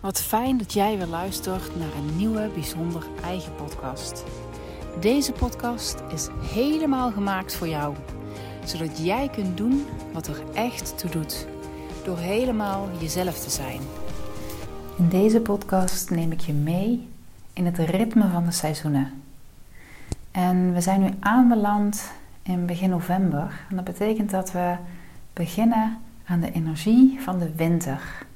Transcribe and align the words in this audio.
Wat 0.00 0.20
fijn 0.20 0.58
dat 0.58 0.72
jij 0.72 0.96
weer 0.96 1.06
luistert 1.06 1.76
naar 1.78 1.94
een 1.96 2.16
nieuwe 2.16 2.50
bijzonder 2.54 3.06
eigen 3.24 3.54
podcast. 3.54 4.24
Deze 5.00 5.32
podcast 5.32 6.02
is 6.12 6.28
helemaal 6.42 7.10
gemaakt 7.10 7.54
voor 7.54 7.68
jou, 7.68 7.94
zodat 8.64 9.04
jij 9.04 9.28
kunt 9.28 9.56
doen 9.56 9.86
wat 10.12 10.26
er 10.26 10.42
echt 10.54 10.98
toe 10.98 11.10
doet, 11.10 11.46
door 12.04 12.18
helemaal 12.18 12.88
jezelf 13.00 13.38
te 13.38 13.50
zijn. 13.50 13.80
In 14.98 15.08
deze 15.08 15.40
podcast 15.40 16.10
neem 16.10 16.32
ik 16.32 16.40
je 16.40 16.52
mee 16.52 17.08
in 17.52 17.66
het 17.66 17.78
ritme 17.78 18.28
van 18.32 18.44
de 18.44 18.52
seizoenen. 18.52 19.22
En 20.30 20.72
we 20.72 20.80
zijn 20.80 21.00
nu 21.00 21.10
aanbeland 21.20 22.12
in 22.42 22.66
begin 22.66 22.90
november. 22.90 23.60
En 23.70 23.76
dat 23.76 23.84
betekent 23.84 24.30
dat 24.30 24.52
we 24.52 24.76
beginnen 25.32 25.98
aan 26.24 26.40
de 26.40 26.52
energie 26.52 27.20
van 27.20 27.38
de 27.38 27.54
winter. 27.54 28.26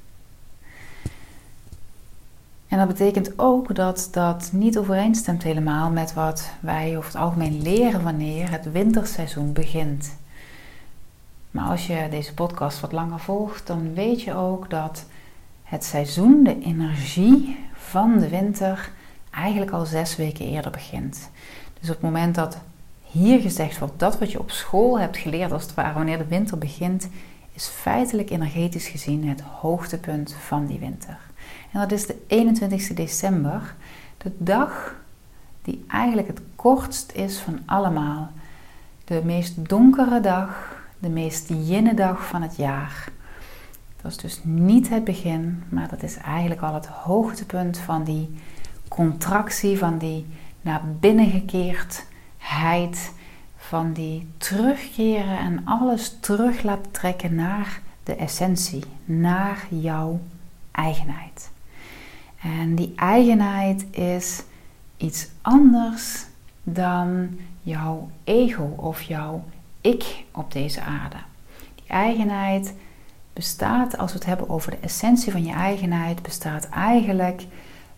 En 2.73 2.79
dat 2.79 2.89
betekent 2.89 3.39
ook 3.39 3.75
dat 3.75 4.09
dat 4.11 4.51
niet 4.53 4.79
overeenstemt 4.79 5.43
helemaal 5.43 5.91
met 5.91 6.15
wat 6.15 6.51
wij 6.61 6.97
over 6.97 7.13
het 7.13 7.21
algemeen 7.21 7.63
leren 7.63 8.03
wanneer 8.03 8.51
het 8.51 8.73
winterseizoen 8.73 9.53
begint. 9.53 10.17
Maar 11.51 11.69
als 11.69 11.87
je 11.87 12.07
deze 12.11 12.35
podcast 12.35 12.81
wat 12.81 12.93
langer 12.93 13.19
volgt, 13.19 13.67
dan 13.67 13.95
weet 13.95 14.23
je 14.23 14.35
ook 14.35 14.71
dat 14.71 15.05
het 15.63 15.85
seizoen, 15.85 16.45
de 16.45 16.61
energie 16.61 17.59
van 17.75 18.19
de 18.19 18.29
winter, 18.29 18.91
eigenlijk 19.31 19.71
al 19.71 19.87
zes 19.87 20.17
weken 20.17 20.47
eerder 20.47 20.71
begint. 20.71 21.31
Dus 21.81 21.89
op 21.89 21.95
het 21.95 22.05
moment 22.05 22.35
dat 22.35 22.59
hier 23.03 23.41
gezegd 23.41 23.79
wordt 23.79 23.99
dat 23.99 24.19
wat 24.19 24.33
je 24.33 24.39
op 24.39 24.51
school 24.51 25.01
hebt 25.01 25.17
geleerd, 25.17 25.53
als 25.53 25.63
het 25.63 25.75
ware 25.75 25.95
wanneer 25.95 26.19
de 26.19 26.27
winter 26.27 26.59
begint, 26.59 27.09
is 27.53 27.67
feitelijk 27.67 28.31
energetisch 28.31 28.89
gezien 28.89 29.29
het 29.29 29.41
hoogtepunt 29.41 30.37
van 30.41 30.67
die 30.67 30.79
winter. 30.79 31.19
En 31.73 31.81
dat 31.81 31.93
is 31.93 32.07
de 32.07 32.17
21 32.27 32.93
december, 32.95 33.75
de 34.17 34.33
dag 34.39 34.95
die 35.63 35.85
eigenlijk 35.89 36.29
het 36.29 36.41
kortst 36.57 37.13
is 37.13 37.39
van 37.39 37.61
allemaal. 37.67 38.31
De 39.05 39.23
meest 39.25 39.69
donkere 39.69 40.21
dag, 40.21 40.81
de 40.99 41.09
meest 41.09 41.49
jinne 41.49 41.95
dag 41.95 42.27
van 42.27 42.43
het 42.43 42.57
jaar. 42.57 43.09
Dat 44.03 44.11
is 44.11 44.17
dus 44.17 44.41
niet 44.43 44.89
het 44.89 45.05
begin, 45.05 45.63
maar 45.69 45.89
dat 45.89 46.03
is 46.03 46.17
eigenlijk 46.17 46.61
al 46.61 46.75
het 46.75 46.87
hoogtepunt 46.87 47.79
van 47.79 48.05
die 48.05 48.39
contractie, 48.89 49.79
van 49.79 49.99
die 49.99 50.27
naar 50.61 50.83
binnen 51.01 51.31
gekeerdheid, 51.31 53.13
van 53.57 53.93
die 53.93 54.29
terugkeren 54.37 55.39
en 55.39 55.63
alles 55.65 56.17
terug 56.21 56.63
laten 56.63 56.91
trekken 56.91 57.35
naar 57.35 57.81
de 58.03 58.15
essentie, 58.15 58.85
naar 59.05 59.67
jouw 59.69 60.21
eigenheid. 60.71 61.51
En 62.43 62.75
die 62.75 62.93
eigenheid 62.97 63.87
is 63.91 64.43
iets 64.97 65.29
anders 65.41 66.27
dan 66.63 67.39
jouw 67.63 68.11
ego 68.25 68.75
of 68.77 69.03
jouw 69.03 69.45
ik 69.81 70.25
op 70.33 70.53
deze 70.53 70.81
aarde. 70.81 71.17
Die 71.75 71.87
eigenheid 71.87 72.75
bestaat, 73.33 73.99
als 73.99 74.13
we 74.13 74.19
het 74.19 74.27
hebben 74.27 74.49
over 74.49 74.71
de 74.71 74.77
essentie 74.77 75.33
van 75.33 75.45
je 75.45 75.53
eigenheid, 75.53 76.23
bestaat 76.23 76.69
eigenlijk 76.69 77.47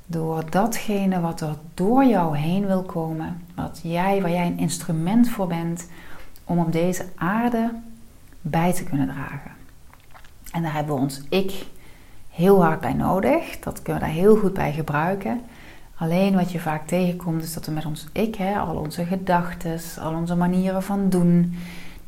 door 0.06 0.50
datgene 0.50 1.20
wat 1.20 1.40
er 1.40 1.56
door 1.74 2.04
jou 2.04 2.36
heen 2.36 2.66
wil 2.66 2.82
komen, 2.82 3.42
wat 3.54 3.80
jij, 3.82 4.20
waar 4.20 4.30
jij 4.30 4.46
een 4.46 4.58
instrument 4.58 5.28
voor 5.28 5.46
bent 5.46 5.88
om 6.44 6.58
op 6.58 6.72
deze 6.72 7.06
aarde 7.14 7.74
bij 8.40 8.72
te 8.72 8.84
kunnen 8.84 9.06
dragen. 9.06 9.50
En 10.52 10.62
daar 10.62 10.72
hebben 10.72 10.94
we 10.94 11.00
ons 11.00 11.22
ik 11.28 11.66
heel 12.34 12.62
hard 12.64 12.80
bij 12.80 12.92
nodig. 12.92 13.58
Dat 13.58 13.82
kunnen 13.82 14.02
we 14.02 14.08
daar 14.08 14.16
heel 14.16 14.36
goed 14.36 14.52
bij 14.52 14.72
gebruiken. 14.72 15.40
Alleen 15.96 16.34
wat 16.34 16.52
je 16.52 16.60
vaak 16.60 16.86
tegenkomt 16.86 17.42
is 17.42 17.54
dat 17.54 17.66
we 17.66 17.72
met 17.72 17.86
ons 17.86 18.08
ik, 18.12 18.34
hè, 18.34 18.58
al 18.58 18.76
onze 18.76 19.04
gedachten, 19.04 19.80
al 20.00 20.14
onze 20.14 20.36
manieren 20.36 20.82
van 20.82 21.08
doen, 21.08 21.54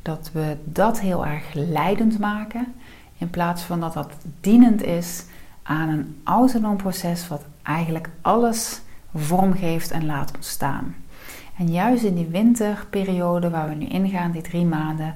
dat 0.03 0.31
we 0.33 0.57
dat 0.65 1.01
heel 1.01 1.27
erg 1.27 1.45
leidend 1.53 2.19
maken. 2.19 2.75
In 3.19 3.31
plaats 3.31 3.63
van 3.63 3.81
dat 3.81 3.93
dat 3.93 4.13
dienend 4.41 4.83
is 4.83 5.25
aan 5.63 5.89
een 5.89 6.21
autonoom 6.25 6.77
proces 6.77 7.29
wat 7.29 7.45
eigenlijk 7.63 8.09
alles 8.21 8.81
vormgeeft 9.15 9.91
en 9.91 10.07
laat 10.07 10.33
ontstaan. 10.35 10.95
En 11.59 11.73
juist 11.73 12.05
in 12.05 12.15
die 12.15 12.27
winterperiode 12.27 13.51
waar 13.51 13.69
we 13.69 13.75
nu 13.75 13.87
ingaan, 13.87 14.31
die 14.31 14.43
drie 14.43 14.65
maanden, 14.65 15.15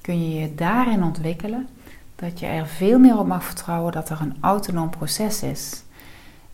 kun 0.00 0.30
je 0.30 0.40
je 0.40 0.54
daarin 0.54 1.02
ontwikkelen 1.02 1.68
dat 2.20 2.40
je 2.40 2.46
er 2.46 2.66
veel 2.66 2.98
meer 2.98 3.18
op 3.18 3.26
mag 3.26 3.44
vertrouwen 3.44 3.92
dat 3.92 4.08
er 4.08 4.20
een 4.20 4.36
autonoom 4.40 4.90
proces 4.90 5.42
is. 5.42 5.82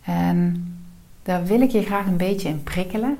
En 0.03 0.65
daar 1.23 1.45
wil 1.45 1.61
ik 1.61 1.71
je 1.71 1.83
graag 1.83 2.05
een 2.05 2.17
beetje 2.17 2.49
in 2.49 2.63
prikkelen. 2.63 3.17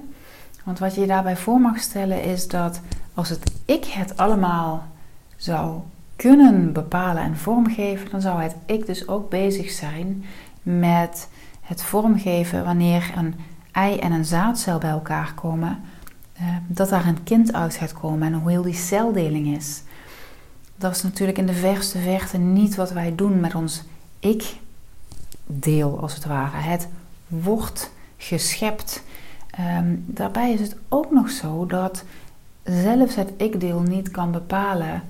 Want 0.64 0.80
wat 0.80 0.96
je 0.96 1.02
je 1.02 1.08
daarbij 1.08 1.38
voor 1.38 1.60
mag 1.60 1.80
stellen 1.80 2.24
is 2.24 2.48
dat 2.48 2.82
als 3.14 3.30
het 3.30 3.52
ik 3.66 3.86
het 3.86 4.18
allemaal 4.18 4.84
zou 5.36 5.80
kunnen 6.16 6.74
bepalen 6.74 7.24
en 7.24 7.38
vormgeven, 7.38 8.10
dan 8.10 8.22
zou 8.22 8.42
het 8.42 8.56
ik 8.66 8.86
dus 8.86 9.08
ook 9.08 9.30
bezig 9.30 9.70
zijn 9.72 10.26
met 10.62 11.30
het 11.62 11.84
vormgeven 11.84 12.64
wanneer 12.64 13.14
een 13.16 13.36
ei 13.72 13.98
en 13.98 14.12
een 14.12 14.26
zaadcel 14.26 14.78
bij 14.78 14.90
elkaar 14.90 15.34
komen, 15.34 15.80
eh, 16.34 16.46
dat 16.68 16.90
daar 16.90 17.08
een 17.08 17.24
kind 17.24 17.54
uit 17.54 17.76
gaat 17.76 17.94
komen 17.94 18.28
en 18.28 18.40
hoe 18.40 18.50
heel 18.50 18.62
die 18.62 18.74
celdeling 18.74 19.56
is 19.56 19.82
dat 20.78 20.96
is 20.96 21.04
natuurlijk 21.04 21.38
in 21.38 21.46
de 21.46 21.54
verste 21.54 22.00
verte 22.00 22.38
niet 22.38 22.76
wat 22.76 22.92
wij 22.92 23.16
doen 23.16 23.40
met 23.40 23.56
ons 23.56 23.84
ik-deel, 24.20 26.00
als 26.00 26.14
het 26.14 26.26
ware. 26.26 26.58
Het 26.58 26.88
wordt 27.28 27.92
geschept. 28.18 29.04
Ehm, 29.52 29.96
daarbij 30.06 30.54
is 30.54 30.60
het 30.60 30.76
ook 30.90 31.12
nog 31.12 31.30
zo 31.30 31.66
dat 31.66 32.04
zelfs 32.64 33.16
het 33.16 33.32
ik-deel 33.38 33.80
niet 33.80 34.12
kan 34.12 34.32
bepalen 34.32 35.04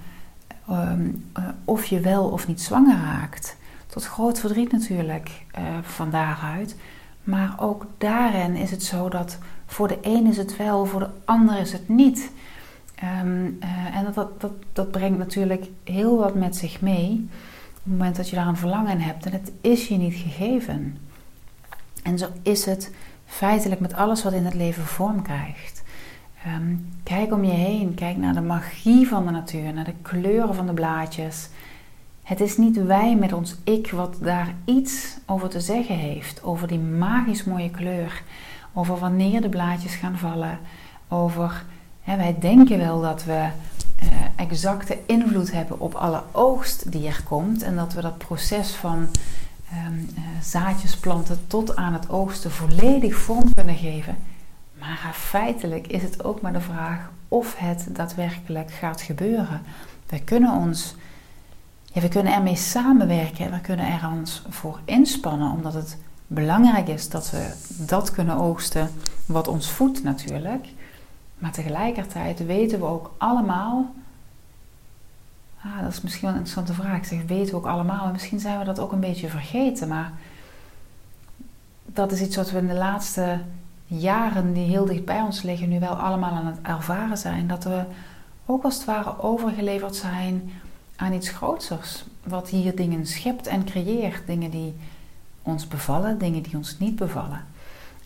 ehm, 0.68 1.08
eh, 1.34 1.44
of 1.66 1.86
je 1.86 2.00
wel 2.00 2.30
of 2.30 2.48
niet 2.48 2.62
zwanger 2.62 3.02
raakt. 3.02 3.56
Tot 3.88 4.06
groot 4.06 4.40
verdriet 4.40 4.72
natuurlijk 4.72 5.30
uh, 5.60 5.64
van 5.82 6.10
daaruit. 6.10 6.76
Maar 7.24 7.56
ook 7.60 7.86
daarin 7.98 8.56
is 8.56 8.72
het 8.72 8.84
zo 8.84 9.10
dat 9.10 9.38
voor 9.66 9.88
de 9.88 9.98
een 10.02 10.26
is 10.26 10.38
het 10.38 10.58
wel, 10.58 10.86
voor 10.86 11.00
de 11.00 11.10
ander 11.26 11.60
is 11.60 11.72
het 11.72 11.90
niet. 11.90 12.32
Ehm, 13.00 13.50
eh, 13.60 13.96
en 13.96 14.12
dat, 14.14 14.42
dat, 14.42 14.52
dat, 14.74 14.92
brengt 14.92 15.18
natuurlijk 15.18 15.66
heel 15.84 16.18
wat 16.18 16.36
met 16.36 16.56
zich 16.56 16.82
mee. 16.82 17.12
Op 17.68 17.84
het 17.84 17.98
moment 17.98 18.16
dat 18.16 18.30
je 18.30 18.36
daar 18.36 18.48
een 18.48 18.58
verlangen 18.58 19.00
hebt. 19.00 19.26
En 19.26 19.32
het 19.32 19.52
is 19.62 19.88
je 19.88 19.98
niet 19.98 20.16
gegeven. 20.16 20.98
En 22.04 22.18
zo 22.18 22.28
is 22.42 22.66
het 22.66 22.94
feitelijk 23.26 23.82
met 23.82 23.94
alles 23.94 24.24
wat 24.24 24.34
in 24.34 24.46
het 24.46 24.54
leven 24.54 24.86
vorm 24.86 25.22
krijgt. 25.22 25.84
Ehm, 26.44 26.76
kijk 27.04 27.34
om 27.34 27.44
je 27.44 27.52
heen. 27.52 27.94
Kijk 27.94 28.18
naar 28.18 28.34
de 28.34 28.42
magie 28.42 29.08
van 29.08 29.26
de 29.26 29.32
natuur. 29.32 29.74
Naar 29.74 29.86
de 29.86 29.94
kleuren 30.02 30.56
van 30.56 30.68
de 30.68 30.74
blaadjes. 30.74 31.50
Het 32.24 32.42
is 32.42 32.58
niet 32.58 32.84
wij 32.84 33.16
met 33.16 33.34
ons 33.34 33.56
ik 33.64 33.92
wat 33.92 34.18
daar 34.22 34.54
iets 34.66 35.18
over 35.26 35.50
te 35.50 35.60
zeggen 35.60 35.96
heeft. 35.96 36.44
Over 36.44 36.68
die 36.68 36.80
magisch 36.80 37.44
mooie 37.44 37.72
kleur. 37.72 38.24
Over 38.74 38.98
wanneer 38.98 39.42
de 39.42 39.50
blaadjes 39.50 39.96
gaan 39.96 40.18
vallen. 40.18 40.60
Over 41.08 41.66
wij 42.16 42.36
denken 42.40 42.78
wel 42.78 43.02
dat 43.02 43.24
we 43.24 43.50
uh, 44.04 44.10
exacte 44.36 44.98
invloed 45.06 45.52
hebben 45.52 45.80
op 45.80 45.94
alle 45.94 46.24
oogst 46.32 46.92
die 46.92 47.08
er 47.08 47.24
komt 47.24 47.64
en 47.64 47.76
dat 47.76 47.94
we 47.94 48.02
dat 48.02 48.18
proces 48.18 48.72
van 48.72 49.08
um, 49.88 50.10
zaadjes 50.42 50.98
planten 50.98 51.40
tot 51.48 51.76
aan 51.76 51.94
het 51.94 52.10
oogsten 52.10 52.52
volledig 52.52 53.16
vorm 53.16 53.54
kunnen 53.54 53.76
geven. 53.76 54.18
Maar 54.80 55.12
feitelijk 55.14 55.88
is 55.88 56.02
het 56.02 56.24
ook 56.24 56.42
maar 56.42 56.54
de 56.54 56.62
vraag 56.62 57.12
of 57.28 57.56
het 57.58 57.88
daadwerkelijk 57.92 58.72
gaat 58.72 59.02
gebeuren. 59.02 59.62
We 60.06 60.20
kunnen 60.20 60.52
ons, 60.52 60.96
ja, 61.84 62.02
we 62.02 62.08
kunnen 62.08 62.34
ermee 62.34 62.56
samenwerken, 62.56 63.52
we 63.52 63.62
kunnen 63.62 63.86
er 63.86 64.10
ons 64.12 64.42
voor 64.50 64.80
inspannen, 64.86 65.52
omdat 65.52 65.74
het 65.74 65.98
belangrijk 66.28 66.88
is 66.88 67.10
dat 67.10 67.32
we 67.32 67.54
dat 67.68 68.12
kunnen 68.12 68.36
oogsten 68.36 68.90
wat 69.26 69.48
ons 69.48 69.72
voedt 69.72 70.04
natuurlijk. 70.04 70.68
Maar 71.38 71.52
tegelijkertijd 71.52 72.46
weten 72.46 72.80
we 72.80 72.86
ook 72.86 73.12
allemaal. 73.18 73.94
Ah, 75.62 75.82
dat 75.82 75.92
is 75.92 76.02
misschien 76.02 76.28
wel 76.28 76.32
een 76.32 76.44
interessante 76.44 76.82
vraag. 76.82 76.98
Ik 76.98 77.04
zeg, 77.04 77.26
weten 77.26 77.52
we 77.52 77.58
ook 77.58 77.66
allemaal. 77.66 78.06
En 78.06 78.12
misschien 78.12 78.40
zijn 78.40 78.60
we 78.60 78.66
dat 78.66 78.80
ook 78.80 78.92
een 78.92 79.00
beetje 79.00 79.30
vergeten. 79.30 79.88
Maar 79.88 80.12
dat 81.86 82.12
is 82.12 82.22
iets 82.22 82.36
wat 82.36 82.52
we 82.52 82.58
in 82.58 82.68
de 82.68 82.74
laatste 82.74 83.40
jaren, 83.86 84.54
die 84.54 84.66
heel 84.66 84.86
dicht 84.86 85.06
bij 85.06 85.22
ons 85.22 85.42
liggen, 85.42 85.70
nu 85.70 85.80
wel 85.80 85.94
allemaal 85.94 86.32
aan 86.32 86.46
het 86.46 86.62
ervaren 86.62 87.18
zijn. 87.18 87.48
Dat 87.48 87.64
we 87.64 87.84
ook 88.46 88.64
als 88.64 88.76
het 88.76 88.86
ware 88.86 89.22
overgeleverd 89.22 89.96
zijn 89.96 90.52
aan 90.96 91.14
iets 91.14 91.30
grootsers. 91.30 92.06
Wat 92.24 92.50
hier 92.50 92.76
dingen 92.76 93.08
schept 93.08 93.48
en 93.48 93.66
creëert. 93.66 94.28
Dingen 94.28 94.52
die 94.52 94.76
ons 95.42 95.68
bevallen, 95.68 96.18
dingen 96.18 96.42
die 96.42 96.58
ons 96.58 96.80
niet 96.80 96.96
bevallen. 96.96 97.46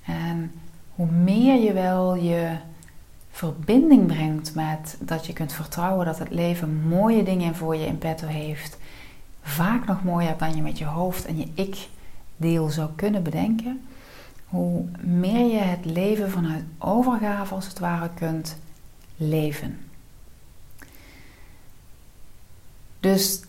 En 0.05 0.51
hoe 0.95 1.11
meer 1.11 1.61
je 1.61 1.73
wel 1.73 2.15
je 2.15 2.55
verbinding 3.31 4.07
brengt 4.07 4.55
met 4.55 4.97
dat 4.99 5.25
je 5.25 5.33
kunt 5.33 5.53
vertrouwen 5.53 6.05
dat 6.05 6.19
het 6.19 6.29
leven 6.29 6.87
mooie 6.87 7.23
dingen 7.23 7.55
voor 7.55 7.75
je 7.75 7.85
in 7.85 7.97
petto 7.97 8.27
heeft. 8.27 8.77
Vaak 9.41 9.85
nog 9.85 10.03
mooier 10.03 10.37
dan 10.37 10.55
je 10.55 10.61
met 10.61 10.77
je 10.77 10.85
hoofd 10.85 11.25
en 11.25 11.37
je 11.37 11.47
ik 11.53 11.87
deel 12.37 12.69
zou 12.69 12.89
kunnen 12.95 13.23
bedenken, 13.23 13.81
hoe 14.45 14.85
meer 14.99 15.51
je 15.51 15.59
het 15.59 15.85
leven 15.85 16.31
vanuit 16.31 16.63
overgave 16.77 17.55
als 17.55 17.67
het 17.67 17.79
ware 17.79 18.09
kunt 18.15 18.57
leven. 19.15 19.79
Dus 22.99 23.41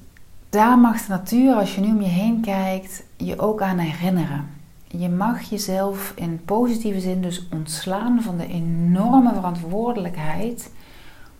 daar 0.49 0.79
mag 0.79 1.03
de 1.03 1.09
natuur, 1.09 1.55
als 1.55 1.75
je 1.75 1.81
nu 1.81 1.87
om 1.87 2.03
je 2.03 2.09
heen 2.09 2.41
kijkt, 2.41 3.03
je 3.17 3.39
ook 3.39 3.63
aan 3.63 3.79
herinneren. 3.79 4.52
Je 4.99 5.09
mag 5.09 5.43
jezelf 5.43 6.13
in 6.15 6.45
positieve 6.45 7.01
zin 7.01 7.23
dus 7.23 7.47
ontslaan 7.51 8.23
van 8.23 8.37
de 8.37 8.47
enorme 8.47 9.35
verantwoordelijkheid 9.35 10.71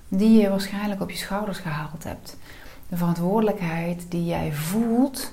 die 0.09 0.41
je 0.41 0.49
waarschijnlijk 0.49 1.01
op 1.01 1.11
je 1.11 1.17
schouders 1.17 1.59
gehaald 1.59 2.05
hebt. 2.05 2.37
De 2.89 2.97
verantwoordelijkheid 2.97 4.07
die 4.09 4.25
jij 4.25 4.53
voelt 4.53 5.33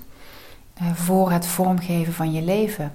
eh, 0.73 0.93
voor 0.93 1.31
het 1.31 1.45
vormgeven 1.45 2.13
van 2.13 2.31
je 2.31 2.41
leven. 2.41 2.91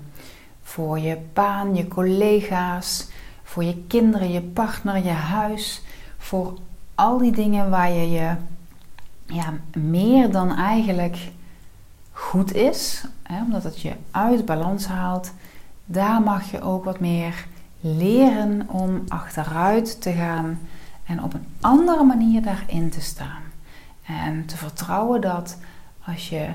Voor 0.63 0.99
je 0.99 1.19
baan, 1.33 1.75
je 1.75 1.89
collega's, 1.89 3.09
voor 3.43 3.65
je 3.65 3.85
kinderen, 3.87 4.33
je 4.33 4.43
partner, 4.43 5.05
je 5.05 5.11
huis. 5.11 5.83
Voor 6.19 6.59
al 6.95 7.19
die 7.19 7.33
dingen 7.33 7.71
waar 7.71 7.91
je 7.91 8.11
je 8.11 8.35
ja, 9.27 9.55
meer 9.75 10.31
dan 10.31 10.57
eigenlijk 10.57 11.17
goed 12.13 12.55
is, 12.55 13.05
omdat 13.29 13.65
het 13.65 13.81
je 13.81 13.93
uit 14.11 14.45
balans 14.45 14.87
haalt, 14.87 15.33
daar 15.85 16.23
mag 16.23 16.51
je 16.51 16.61
ook 16.61 16.85
wat 16.85 17.01
meer 17.01 17.47
leren 17.81 18.69
om 18.69 19.03
achteruit 19.09 20.01
te 20.01 20.13
gaan 20.13 20.59
en 21.05 21.23
op 21.23 21.35
een 21.35 21.47
andere 21.61 22.05
manier 22.05 22.43
daarin 22.43 22.91
te 22.91 23.01
staan. 23.01 23.43
En 24.03 24.47
te 24.47 24.57
vertrouwen 24.57 25.21
dat 25.21 25.59
als 26.07 26.29
je 26.29 26.49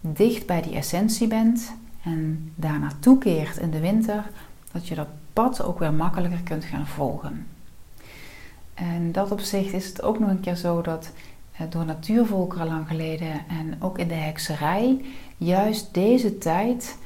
dicht 0.00 0.46
bij 0.46 0.62
die 0.62 0.74
essentie 0.74 1.26
bent 1.28 1.74
en 2.02 2.52
daar 2.54 2.78
naartoe 2.78 3.18
keert 3.18 3.56
in 3.56 3.70
de 3.70 3.80
winter, 3.80 4.30
dat 4.72 4.88
je 4.88 4.94
dat 4.94 5.08
pad 5.32 5.62
ook 5.62 5.78
weer 5.78 5.92
makkelijker 5.92 6.42
kunt 6.42 6.64
gaan 6.64 6.86
volgen. 6.86 7.46
En 8.74 9.12
dat 9.12 9.30
opzicht 9.30 9.72
is 9.72 9.86
het 9.86 10.02
ook 10.02 10.18
nog 10.18 10.30
een 10.30 10.40
keer 10.40 10.56
zo 10.56 10.82
dat 10.82 11.12
eh, 11.52 11.66
door 11.70 11.84
natuurvolkeren 11.84 12.66
lang 12.66 12.88
geleden 12.88 13.48
en 13.48 13.76
ook 13.82 13.98
in 13.98 14.08
de 14.08 14.14
hekserij 14.14 15.04
juist 15.44 15.94
deze 15.94 16.38
tijd, 16.38 16.98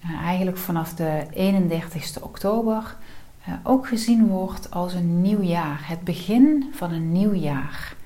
eh, 0.00 0.22
eigenlijk 0.22 0.56
vanaf 0.56 0.94
de 0.94 1.26
31ste 1.32 2.22
oktober, 2.22 2.96
eh, 3.44 3.54
ook 3.62 3.88
gezien 3.88 4.26
wordt 4.26 4.70
als 4.70 4.94
een 4.94 5.22
nieuw 5.22 5.42
jaar. 5.42 5.80
Het 5.88 6.00
begin 6.00 6.70
van 6.72 6.92
een 6.92 7.12
nieuw 7.12 7.34
jaar. 7.34 7.96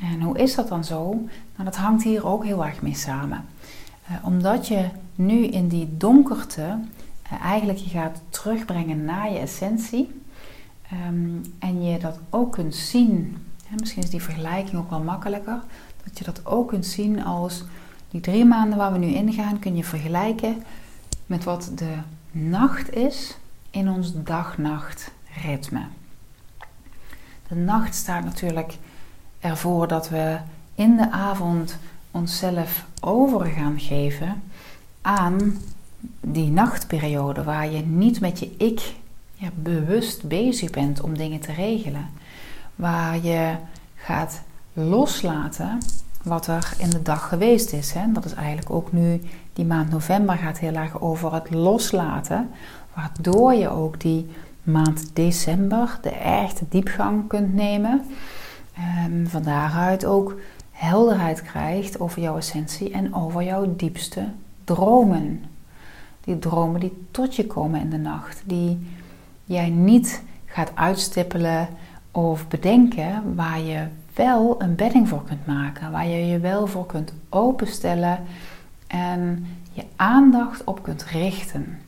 En 0.00 0.22
hoe 0.22 0.38
is 0.38 0.54
dat 0.54 0.68
dan 0.68 0.84
zo? 0.84 1.08
Nou, 1.56 1.64
dat 1.64 1.76
hangt 1.76 2.04
hier 2.04 2.26
ook 2.26 2.44
heel 2.44 2.66
erg 2.66 2.82
mee 2.82 2.94
samen. 2.94 3.44
omdat 4.22 4.68
je 4.68 4.88
nu 5.14 5.44
in 5.44 5.68
die 5.68 5.96
donkerte 5.96 6.78
eigenlijk 7.42 7.78
je 7.78 7.90
gaat 7.90 8.20
terugbrengen 8.28 9.04
naar 9.04 9.32
je 9.32 9.38
essentie. 9.38 10.20
Ehm, 10.90 11.28
en 11.58 11.82
je 11.82 11.98
dat 11.98 12.18
ook 12.30 12.52
kunt 12.52 12.74
zien 12.74 13.36
misschien 13.76 14.02
is 14.02 14.10
die 14.10 14.22
vergelijking 14.22 14.80
ook 14.80 14.90
wel 14.90 15.02
makkelijker. 15.02 15.60
Dat 16.04 16.18
je 16.18 16.24
dat 16.24 16.46
ook 16.46 16.68
kunt 16.68 16.86
zien 16.86 17.24
als 17.24 17.64
die 18.10 18.20
drie 18.20 18.44
maanden 18.44 18.78
waar 18.78 18.92
we 18.92 18.98
nu 18.98 19.06
ingaan, 19.06 19.58
kun 19.58 19.76
je 19.76 19.84
vergelijken 19.84 20.62
met 21.26 21.44
wat 21.44 21.70
de 21.74 21.94
nacht 22.30 22.94
is 22.94 23.36
in 23.70 23.90
ons 23.90 24.12
dag-nacht 24.22 25.10
ritme. 25.44 25.82
De 27.48 27.54
nacht 27.54 27.94
staat 27.94 28.24
natuurlijk 28.24 28.76
ervoor 29.40 29.88
dat 29.88 30.08
we 30.08 30.38
in 30.74 30.96
de 30.96 31.10
avond 31.10 31.78
onszelf 32.10 32.84
over 33.00 33.46
gaan 33.46 33.80
geven 33.80 34.42
aan 35.00 35.58
die 36.20 36.50
nachtperiode 36.50 37.44
waar 37.44 37.70
je 37.70 37.80
niet 37.80 38.20
met 38.20 38.38
je 38.38 38.54
ik 38.56 38.94
ja, 39.34 39.48
bewust 39.54 40.22
bezig 40.22 40.70
bent 40.70 41.00
om 41.00 41.16
dingen 41.16 41.40
te 41.40 41.52
regelen 41.52 42.10
waar 42.74 43.24
je 43.24 43.54
gaat 43.94 44.42
loslaten 44.72 45.78
wat 46.22 46.46
er 46.46 46.72
in 46.78 46.90
de 46.90 47.02
dag 47.02 47.28
geweest 47.28 47.72
is. 47.72 47.92
Hè? 47.92 48.12
Dat 48.12 48.24
is 48.24 48.34
eigenlijk 48.34 48.70
ook 48.70 48.92
nu, 48.92 49.20
die 49.52 49.64
maand 49.64 49.90
november 49.90 50.36
gaat 50.36 50.58
heel 50.58 50.74
erg 50.74 51.00
over 51.00 51.34
het 51.34 51.50
loslaten, 51.50 52.50
waardoor 52.94 53.54
je 53.54 53.68
ook 53.68 54.00
die 54.00 54.30
maand 54.62 55.10
december 55.12 55.98
de 56.02 56.10
echte 56.10 56.64
diepgang 56.68 57.28
kunt 57.28 57.54
nemen. 57.54 58.02
En 58.74 59.26
van 59.28 59.42
daaruit 59.42 60.04
ook 60.04 60.34
helderheid 60.70 61.42
krijgt 61.42 62.00
over 62.00 62.22
jouw 62.22 62.36
essentie 62.36 62.90
en 62.90 63.14
over 63.14 63.42
jouw 63.42 63.76
diepste 63.76 64.24
dromen. 64.64 65.44
Die 66.20 66.38
dromen 66.38 66.80
die 66.80 67.06
tot 67.10 67.36
je 67.36 67.46
komen 67.46 67.80
in 67.80 67.90
de 67.90 67.96
nacht, 67.96 68.42
die 68.44 68.86
jij 69.44 69.70
niet 69.70 70.22
gaat 70.44 70.70
uitstippelen 70.74 71.68
of 72.10 72.48
bedenken 72.48 73.34
waar 73.34 73.60
je 73.60 73.86
wel 74.18 74.62
een 74.62 74.74
bedding 74.74 75.08
voor 75.08 75.24
kunt 75.24 75.46
maken, 75.46 75.90
waar 75.90 76.06
je 76.06 76.26
je 76.26 76.38
wel 76.38 76.66
voor 76.66 76.86
kunt 76.86 77.12
openstellen 77.28 78.18
en 78.86 79.46
je 79.72 79.84
aandacht 79.96 80.64
op 80.64 80.82
kunt 80.82 81.04
richten. 81.04 81.78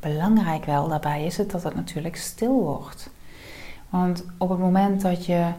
Belangrijk 0.00 0.64
wel 0.64 0.88
daarbij 0.88 1.24
is 1.24 1.36
het 1.36 1.50
dat 1.50 1.62
het 1.62 1.74
natuurlijk 1.74 2.16
stil 2.16 2.62
wordt. 2.62 3.10
Want 3.90 4.24
op 4.38 4.48
het 4.48 4.58
moment 4.58 5.00
dat 5.00 5.26
je 5.26 5.50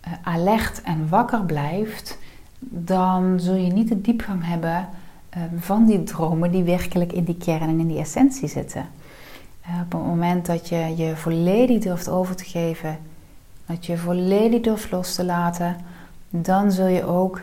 eh, 0.00 0.12
alert 0.22 0.82
en 0.82 1.08
wakker 1.08 1.44
blijft, 1.44 2.18
dan 2.58 3.40
zul 3.40 3.54
je 3.54 3.72
niet 3.72 3.88
de 3.88 4.00
diepgang 4.00 4.46
hebben 4.46 4.88
eh, 5.28 5.42
van 5.56 5.84
die 5.84 6.02
dromen 6.02 6.50
die 6.50 6.62
werkelijk 6.62 7.12
in 7.12 7.24
die 7.24 7.36
kern 7.36 7.68
en 7.68 7.80
in 7.80 7.88
die 7.88 7.98
essentie 7.98 8.48
zitten. 8.48 8.86
Eh, 9.60 9.80
op 9.84 9.92
het 9.92 10.02
moment 10.06 10.46
dat 10.46 10.68
je 10.68 10.92
je 10.96 11.16
volledig 11.16 11.82
durft 11.82 12.08
over 12.08 12.36
te 12.36 12.44
geven, 12.44 12.98
dat 13.66 13.86
je 13.86 13.98
volledig 13.98 14.60
durft 14.60 14.90
los 14.90 15.14
te 15.14 15.24
laten, 15.24 15.76
dan 16.30 16.72
zul 16.72 16.86
je 16.86 17.04
ook 17.04 17.40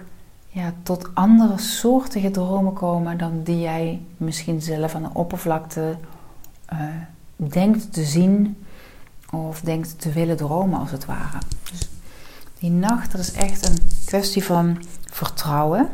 ja, 0.48 0.74
tot 0.84 1.10
andere 1.14 1.58
soortige 1.58 2.32
dromen 2.32 2.74
komen 2.74 3.18
dan 3.18 3.44
die 3.44 3.60
jij 3.60 4.02
misschien 4.18 4.62
zelf 4.62 4.96
aan 4.96 5.04
de 5.04 5.10
oppervlakte 5.14 5.96
uh, 6.74 6.80
denkt 7.36 7.94
te 7.94 8.04
zien 8.04 8.66
of 9.32 9.62
denkt 9.62 10.02
te 10.02 10.12
willen 10.12 10.38
dromen 10.38 10.80
als 10.80 10.92
het 10.92 11.06
ware. 11.06 11.38
Dus 11.72 11.90
die 12.60 12.72
nacht, 12.72 13.12
dat 13.12 13.22
is 13.22 13.32
echt 13.32 13.70
een 13.70 13.78
kwestie 14.06 14.44
van 14.44 14.84
vertrouwen. 15.12 15.90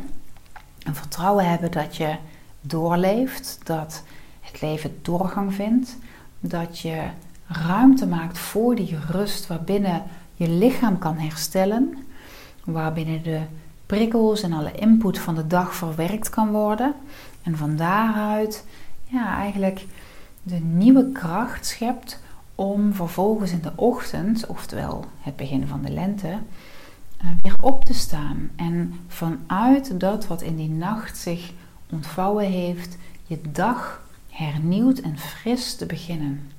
En 0.82 0.94
vertrouwen 0.94 1.48
hebben 1.48 1.70
dat 1.70 1.96
je 1.96 2.16
doorleeft, 2.60 3.58
dat 3.64 4.02
het 4.40 4.60
leven 4.60 4.98
doorgang 5.02 5.54
vindt 5.54 5.96
dat 6.40 6.78
je 6.78 7.02
ruimte 7.46 8.06
maakt 8.06 8.38
voor 8.38 8.74
die 8.74 8.98
rust 9.10 9.46
waarbinnen 9.46 10.02
je 10.38 10.48
lichaam 10.48 10.98
kan 10.98 11.16
herstellen, 11.16 11.94
waarbinnen 12.64 13.22
de 13.22 13.40
prikkels 13.86 14.42
en 14.42 14.52
alle 14.52 14.72
input 14.72 15.18
van 15.18 15.34
de 15.34 15.46
dag 15.46 15.74
verwerkt 15.74 16.30
kan 16.30 16.50
worden 16.50 16.94
en 17.42 17.56
van 17.56 17.76
daaruit 17.76 18.64
ja, 19.04 19.36
eigenlijk 19.36 19.86
de 20.42 20.60
nieuwe 20.60 21.12
kracht 21.12 21.66
schept 21.66 22.22
om 22.54 22.94
vervolgens 22.94 23.52
in 23.52 23.62
de 23.62 23.72
ochtend, 23.74 24.46
oftewel 24.46 25.04
het 25.20 25.36
begin 25.36 25.66
van 25.66 25.82
de 25.82 25.90
lente, 25.90 26.38
eh, 27.16 27.26
weer 27.42 27.56
op 27.60 27.84
te 27.84 27.94
staan. 27.94 28.50
En 28.56 28.94
vanuit 29.08 30.00
dat 30.00 30.26
wat 30.26 30.42
in 30.42 30.56
die 30.56 30.70
nacht 30.70 31.16
zich 31.16 31.52
ontvouwen 31.90 32.44
heeft, 32.44 32.96
je 33.26 33.40
dag 33.52 34.02
hernieuwd 34.30 34.98
en 34.98 35.18
fris 35.18 35.74
te 35.74 35.86
beginnen. 35.86 36.50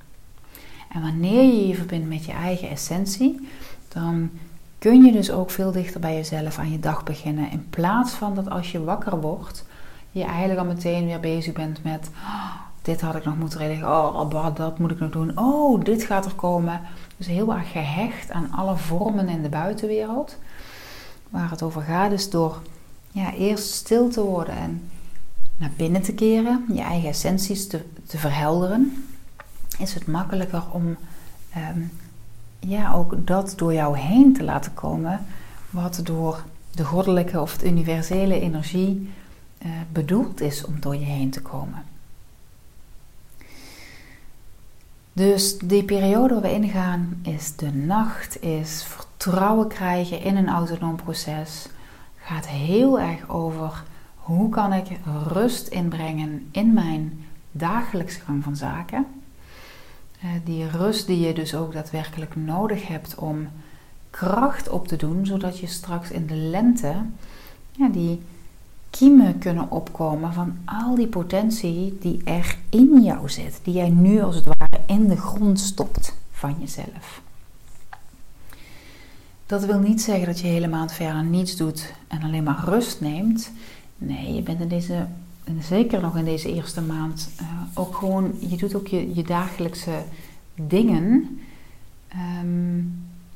En 0.92 1.00
wanneer 1.00 1.42
je 1.42 1.66
je 1.66 1.74
verbindt 1.74 2.08
met 2.08 2.24
je 2.24 2.32
eigen 2.32 2.68
essentie, 2.68 3.48
dan 3.92 4.30
kun 4.78 5.04
je 5.04 5.12
dus 5.12 5.30
ook 5.30 5.50
veel 5.50 5.72
dichter 5.72 6.00
bij 6.00 6.14
jezelf 6.14 6.58
aan 6.58 6.70
je 6.70 6.80
dag 6.80 7.04
beginnen. 7.04 7.50
In 7.50 7.66
plaats 7.70 8.12
van 8.12 8.34
dat 8.34 8.50
als 8.50 8.72
je 8.72 8.84
wakker 8.84 9.20
wordt, 9.20 9.64
je 10.10 10.24
eigenlijk 10.24 10.60
al 10.60 10.66
meteen 10.66 11.06
weer 11.06 11.20
bezig 11.20 11.52
bent 11.52 11.84
met: 11.84 12.10
oh, 12.14 12.54
dit 12.82 13.00
had 13.00 13.14
ik 13.14 13.24
nog 13.24 13.36
moeten 13.36 13.58
regelen, 13.58 13.90
oh, 13.90 14.54
dat 14.54 14.78
moet 14.78 14.90
ik 14.90 14.98
nog 15.00 15.10
doen, 15.10 15.38
oh, 15.38 15.84
dit 15.84 16.02
gaat 16.02 16.24
er 16.24 16.34
komen. 16.34 16.80
Dus 17.16 17.26
heel 17.26 17.54
erg 17.54 17.72
gehecht 17.72 18.30
aan 18.30 18.50
alle 18.52 18.76
vormen 18.76 19.28
in 19.28 19.42
de 19.42 19.48
buitenwereld. 19.48 20.38
Waar 21.28 21.50
het 21.50 21.62
over 21.62 21.82
gaat 21.82 22.12
is 22.12 22.30
door 22.30 22.62
ja, 23.10 23.32
eerst 23.32 23.72
stil 23.72 24.08
te 24.08 24.22
worden 24.22 24.56
en 24.56 24.90
naar 25.56 25.72
binnen 25.76 26.02
te 26.02 26.14
keren, 26.14 26.64
je 26.72 26.80
eigen 26.80 27.08
essenties 27.08 27.66
te, 27.66 27.84
te 28.06 28.18
verhelderen, 28.18 29.04
is 29.78 29.94
het 29.94 30.06
makkelijker 30.06 30.62
om 30.72 30.96
ehm, 31.52 31.80
ja, 32.60 32.92
ook 32.92 33.26
dat 33.26 33.52
door 33.56 33.72
jou 33.72 33.98
heen 33.98 34.32
te 34.32 34.42
laten 34.42 34.74
komen, 34.74 35.26
wat 35.70 36.00
door 36.04 36.42
de 36.70 36.84
goddelijke 36.84 37.40
of 37.40 37.58
de 37.58 37.66
universele 37.66 38.40
energie 38.40 39.10
uh, 39.62 39.70
bedoeld 39.92 40.40
is 40.40 40.64
om 40.64 40.80
door 40.80 40.96
je 40.96 41.04
heen 41.04 41.30
te 41.30 41.42
komen. 41.42 41.82
Dus 45.12 45.58
die 45.58 45.84
periode 45.84 46.34
waar 46.34 46.42
we 46.42 46.52
ingaan 46.52 47.20
is 47.22 47.56
de 47.56 47.72
nacht, 47.72 48.42
is 48.42 48.84
vertrouwen 48.84 49.68
krijgen 49.68 50.20
in 50.20 50.36
een 50.36 50.48
autonoom 50.48 50.96
proces. 50.96 51.68
Gaat 52.16 52.46
heel 52.46 53.00
erg 53.00 53.28
over 53.28 53.82
Hoe 54.16 54.48
kan 54.48 54.72
ik 54.72 54.86
rust 55.26 55.68
inbrengen 55.68 56.48
in 56.50 56.72
mijn 56.72 57.24
dagelijkse 57.52 58.20
gang 58.20 58.42
van 58.44 58.56
zaken? 58.56 59.06
Eh, 60.20 60.28
die 60.44 60.68
rust 60.68 61.06
die 61.06 61.20
je 61.20 61.32
dus 61.32 61.54
ook 61.54 61.72
daadwerkelijk 61.72 62.36
nodig 62.36 62.86
hebt 62.86 63.14
om 63.14 63.48
kracht 64.10 64.68
op 64.68 64.88
te 64.88 64.96
doen, 64.96 65.26
zodat 65.26 65.58
je 65.58 65.66
straks 65.66 66.10
in 66.10 66.26
de 66.26 66.34
lente 66.34 66.94
ja, 67.72 67.88
die 67.88 68.22
kiemen 68.90 69.38
kunnen 69.38 69.70
opkomen 69.70 70.32
van 70.32 70.56
al 70.64 70.94
die 70.94 71.06
potentie 71.06 71.98
die 72.00 72.20
er 72.24 72.56
in 72.68 73.02
jou 73.02 73.28
zit, 73.28 73.60
die 73.62 73.74
jij 73.74 73.90
nu 73.90 74.22
als 74.22 74.34
het 74.34 74.44
ware 74.44 74.82
in 74.86 75.08
de 75.08 75.16
grond 75.16 75.60
stopt 75.60 76.14
van 76.30 76.56
jezelf. 76.60 77.22
Dat 79.46 79.64
wil 79.64 79.78
niet 79.78 80.02
zeggen 80.02 80.26
dat 80.26 80.40
je 80.40 80.46
helemaal 80.46 80.88
verder 80.88 81.24
niets 81.24 81.56
doet 81.56 81.92
en 82.08 82.22
alleen 82.22 82.42
maar 82.42 82.64
rust 82.64 83.00
neemt. 83.00 83.52
Nee, 83.96 84.34
je 84.34 84.42
bent 84.42 84.60
in 84.60 84.68
deze, 84.68 85.06
zeker 85.58 86.00
nog 86.00 86.16
in 86.16 86.24
deze 86.24 86.54
eerste 86.54 86.80
maand, 86.80 87.30
uh, 87.40 87.46
ook 87.74 87.96
gewoon, 87.96 88.34
je 88.38 88.56
doet 88.56 88.74
ook 88.74 88.86
je, 88.86 89.14
je 89.14 89.22
dagelijkse 89.22 90.02
dingen. 90.54 91.40
Ehm, 92.08 92.78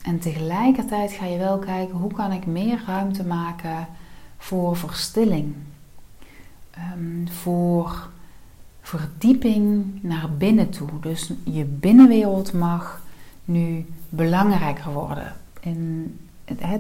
en 0.03 0.19
tegelijkertijd 0.19 1.13
ga 1.13 1.27
je 1.27 1.39
wel 1.39 1.59
kijken 1.59 1.97
hoe 1.97 2.13
kan 2.13 2.33
ik 2.33 2.47
meer 2.47 2.83
ruimte 2.87 3.25
maken 3.25 3.87
voor 4.39 4.77
verstilling. 4.77 5.55
Um, 6.95 7.29
voor 7.29 8.09
verdieping 8.81 9.85
naar 10.03 10.31
binnen 10.39 10.71
toe. 10.71 10.89
Dus 11.01 11.33
je 11.45 11.65
binnenwereld 11.65 12.53
mag 12.53 13.03
nu 13.45 13.87
belangrijker 14.09 14.93
worden. 14.93 15.33
En 15.61 16.17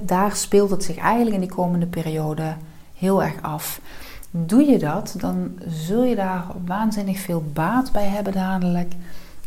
daar 0.00 0.36
speelt 0.36 0.70
het 0.70 0.84
zich 0.84 0.96
eigenlijk 0.96 1.34
in 1.34 1.40
die 1.40 1.54
komende 1.56 1.86
periode 1.86 2.56
heel 2.94 3.22
erg 3.22 3.42
af. 3.42 3.80
Doe 4.36 4.62
je 4.62 4.78
dat, 4.78 5.14
dan 5.18 5.58
zul 5.68 6.02
je 6.02 6.14
daar 6.14 6.46
waanzinnig 6.64 7.20
veel 7.20 7.44
baat 7.52 7.92
bij 7.92 8.06
hebben 8.06 8.32
dadelijk. 8.32 8.92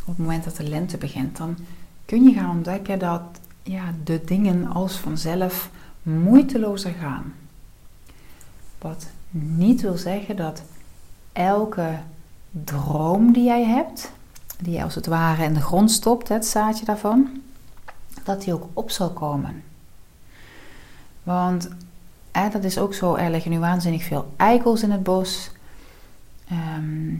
Op 0.00 0.06
het 0.06 0.18
moment 0.18 0.44
dat 0.44 0.56
de 0.56 0.68
lente 0.68 0.96
begint, 0.96 1.36
dan 1.36 1.56
kun 2.04 2.22
je 2.22 2.32
gaan 2.32 2.50
ontdekken 2.50 2.98
dat 2.98 3.22
ja, 3.62 3.94
de 4.04 4.24
dingen 4.24 4.66
als 4.66 4.96
vanzelf 4.96 5.70
moeitelozer 6.02 6.92
gaan. 6.92 7.34
Wat 8.78 9.06
niet 9.30 9.80
wil 9.80 9.96
zeggen 9.96 10.36
dat 10.36 10.62
elke 11.32 11.98
droom 12.50 13.32
die 13.32 13.44
jij 13.44 13.64
hebt, 13.64 14.12
die 14.58 14.72
je 14.72 14.82
als 14.82 14.94
het 14.94 15.06
ware 15.06 15.44
in 15.44 15.54
de 15.54 15.60
grond 15.60 15.90
stopt, 15.90 16.28
het 16.28 16.46
zaadje 16.46 16.84
daarvan, 16.84 17.42
dat 18.24 18.42
die 18.42 18.52
ook 18.52 18.66
op 18.72 18.90
zal 18.90 19.10
komen. 19.10 19.62
Want 21.22 21.68
dat 22.52 22.64
is 22.64 22.78
ook 22.78 22.94
zo, 22.94 23.14
er 23.14 23.30
liggen 23.30 23.50
nu 23.50 23.58
waanzinnig 23.58 24.02
veel 24.02 24.32
eikels 24.36 24.82
in 24.82 24.90
het 24.90 25.02
bos. 25.02 25.50
Ehm, 26.48 27.14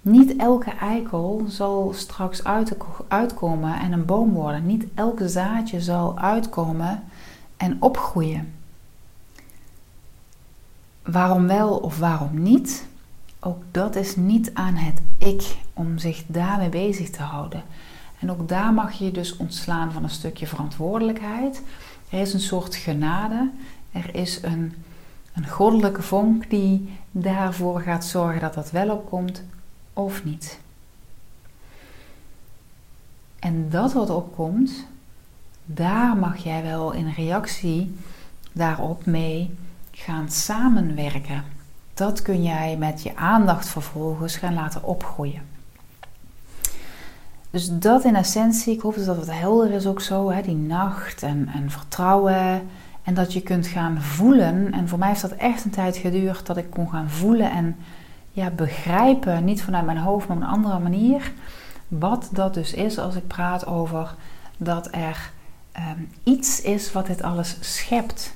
niet 0.00 0.36
elke 0.36 0.70
eikel 0.70 1.44
zal 1.48 1.92
straks 1.94 2.44
uit, 2.44 2.76
uitkomen 3.08 3.80
en 3.80 3.92
een 3.92 4.04
boom 4.04 4.32
worden. 4.32 4.66
Niet 4.66 4.86
elke 4.94 5.28
zaadje 5.28 5.80
zal 5.80 6.18
uitkomen 6.18 7.02
en 7.56 7.76
opgroeien. 7.80 8.52
Waarom 11.02 11.46
wel 11.46 11.76
of 11.76 11.98
waarom 11.98 12.42
niet? 12.42 12.86
Ook 13.40 13.62
dat 13.70 13.96
is 13.96 14.16
niet 14.16 14.50
aan 14.54 14.74
het 14.74 15.00
ik 15.18 15.56
om 15.72 15.98
zich 15.98 16.24
daarmee 16.26 16.68
bezig 16.68 17.10
te 17.10 17.22
houden. 17.22 17.62
En 18.18 18.30
ook 18.30 18.48
daar 18.48 18.72
mag 18.72 18.92
je 18.92 19.10
dus 19.10 19.36
ontslaan 19.36 19.92
van 19.92 20.02
een 20.02 20.10
stukje 20.10 20.46
verantwoordelijkheid. 20.46 21.62
Er 22.10 22.20
is 22.20 22.32
een 22.32 22.40
soort 22.40 22.74
genade. 22.74 23.50
Er 23.92 24.14
is 24.14 24.42
een, 24.42 24.74
een 25.34 25.48
goddelijke 25.48 26.02
vonk 26.02 26.50
die 26.50 26.98
daarvoor 27.10 27.80
gaat 27.80 28.04
zorgen 28.04 28.40
dat 28.40 28.54
dat 28.54 28.70
wel 28.70 28.90
opkomt 28.90 29.42
of 29.92 30.24
niet. 30.24 30.60
En 33.38 33.70
dat 33.70 33.92
wat 33.92 34.10
opkomt, 34.10 34.86
daar 35.64 36.16
mag 36.16 36.36
jij 36.36 36.62
wel 36.62 36.92
in 36.92 37.08
reactie 37.08 37.96
daarop 38.52 39.06
mee 39.06 39.56
gaan 39.90 40.30
samenwerken. 40.30 41.44
Dat 41.94 42.22
kun 42.22 42.42
jij 42.42 42.76
met 42.76 43.02
je 43.02 43.16
aandacht 43.16 43.68
vervolgens 43.68 44.36
gaan 44.36 44.54
laten 44.54 44.84
opgroeien. 44.84 45.42
Dus 47.50 47.78
dat 47.78 48.04
in 48.04 48.16
essentie, 48.16 48.74
ik 48.74 48.80
hoop 48.80 48.94
dat 48.94 49.06
dat 49.06 49.16
wat 49.16 49.30
helder 49.30 49.70
is 49.70 49.86
ook 49.86 50.00
zo, 50.00 50.30
hè, 50.30 50.42
die 50.42 50.56
nacht 50.56 51.22
en, 51.22 51.48
en 51.54 51.70
vertrouwen. 51.70 52.68
En 53.08 53.14
dat 53.14 53.32
je 53.32 53.40
kunt 53.40 53.66
gaan 53.66 54.02
voelen. 54.02 54.72
En 54.72 54.88
voor 54.88 54.98
mij 54.98 55.08
heeft 55.08 55.20
dat 55.20 55.32
echt 55.32 55.64
een 55.64 55.70
tijd 55.70 55.96
geduurd 55.96 56.46
dat 56.46 56.56
ik 56.56 56.70
kon 56.70 56.90
gaan 56.90 57.10
voelen 57.10 57.50
en 57.50 57.76
ja, 58.30 58.50
begrijpen, 58.50 59.44
niet 59.44 59.62
vanuit 59.62 59.84
mijn 59.84 59.98
hoofd, 59.98 60.28
maar 60.28 60.36
op 60.36 60.42
een 60.42 60.48
andere 60.48 60.78
manier. 60.78 61.32
Wat 61.88 62.28
dat 62.32 62.54
dus 62.54 62.74
is 62.74 62.98
als 62.98 63.14
ik 63.14 63.26
praat 63.26 63.66
over 63.66 64.14
dat 64.56 64.88
er 64.94 65.30
ehm, 65.72 66.00
iets 66.22 66.60
is 66.60 66.92
wat 66.92 67.06
dit 67.06 67.22
alles 67.22 67.56
schept. 67.60 68.34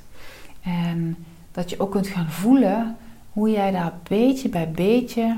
En 0.61 1.25
dat 1.51 1.69
je 1.69 1.79
ook 1.79 1.91
kunt 1.91 2.07
gaan 2.07 2.29
voelen 2.29 2.95
hoe 3.31 3.49
jij 3.49 3.71
daar 3.71 3.93
beetje 4.03 4.49
bij 4.49 4.71
beetje 4.71 5.37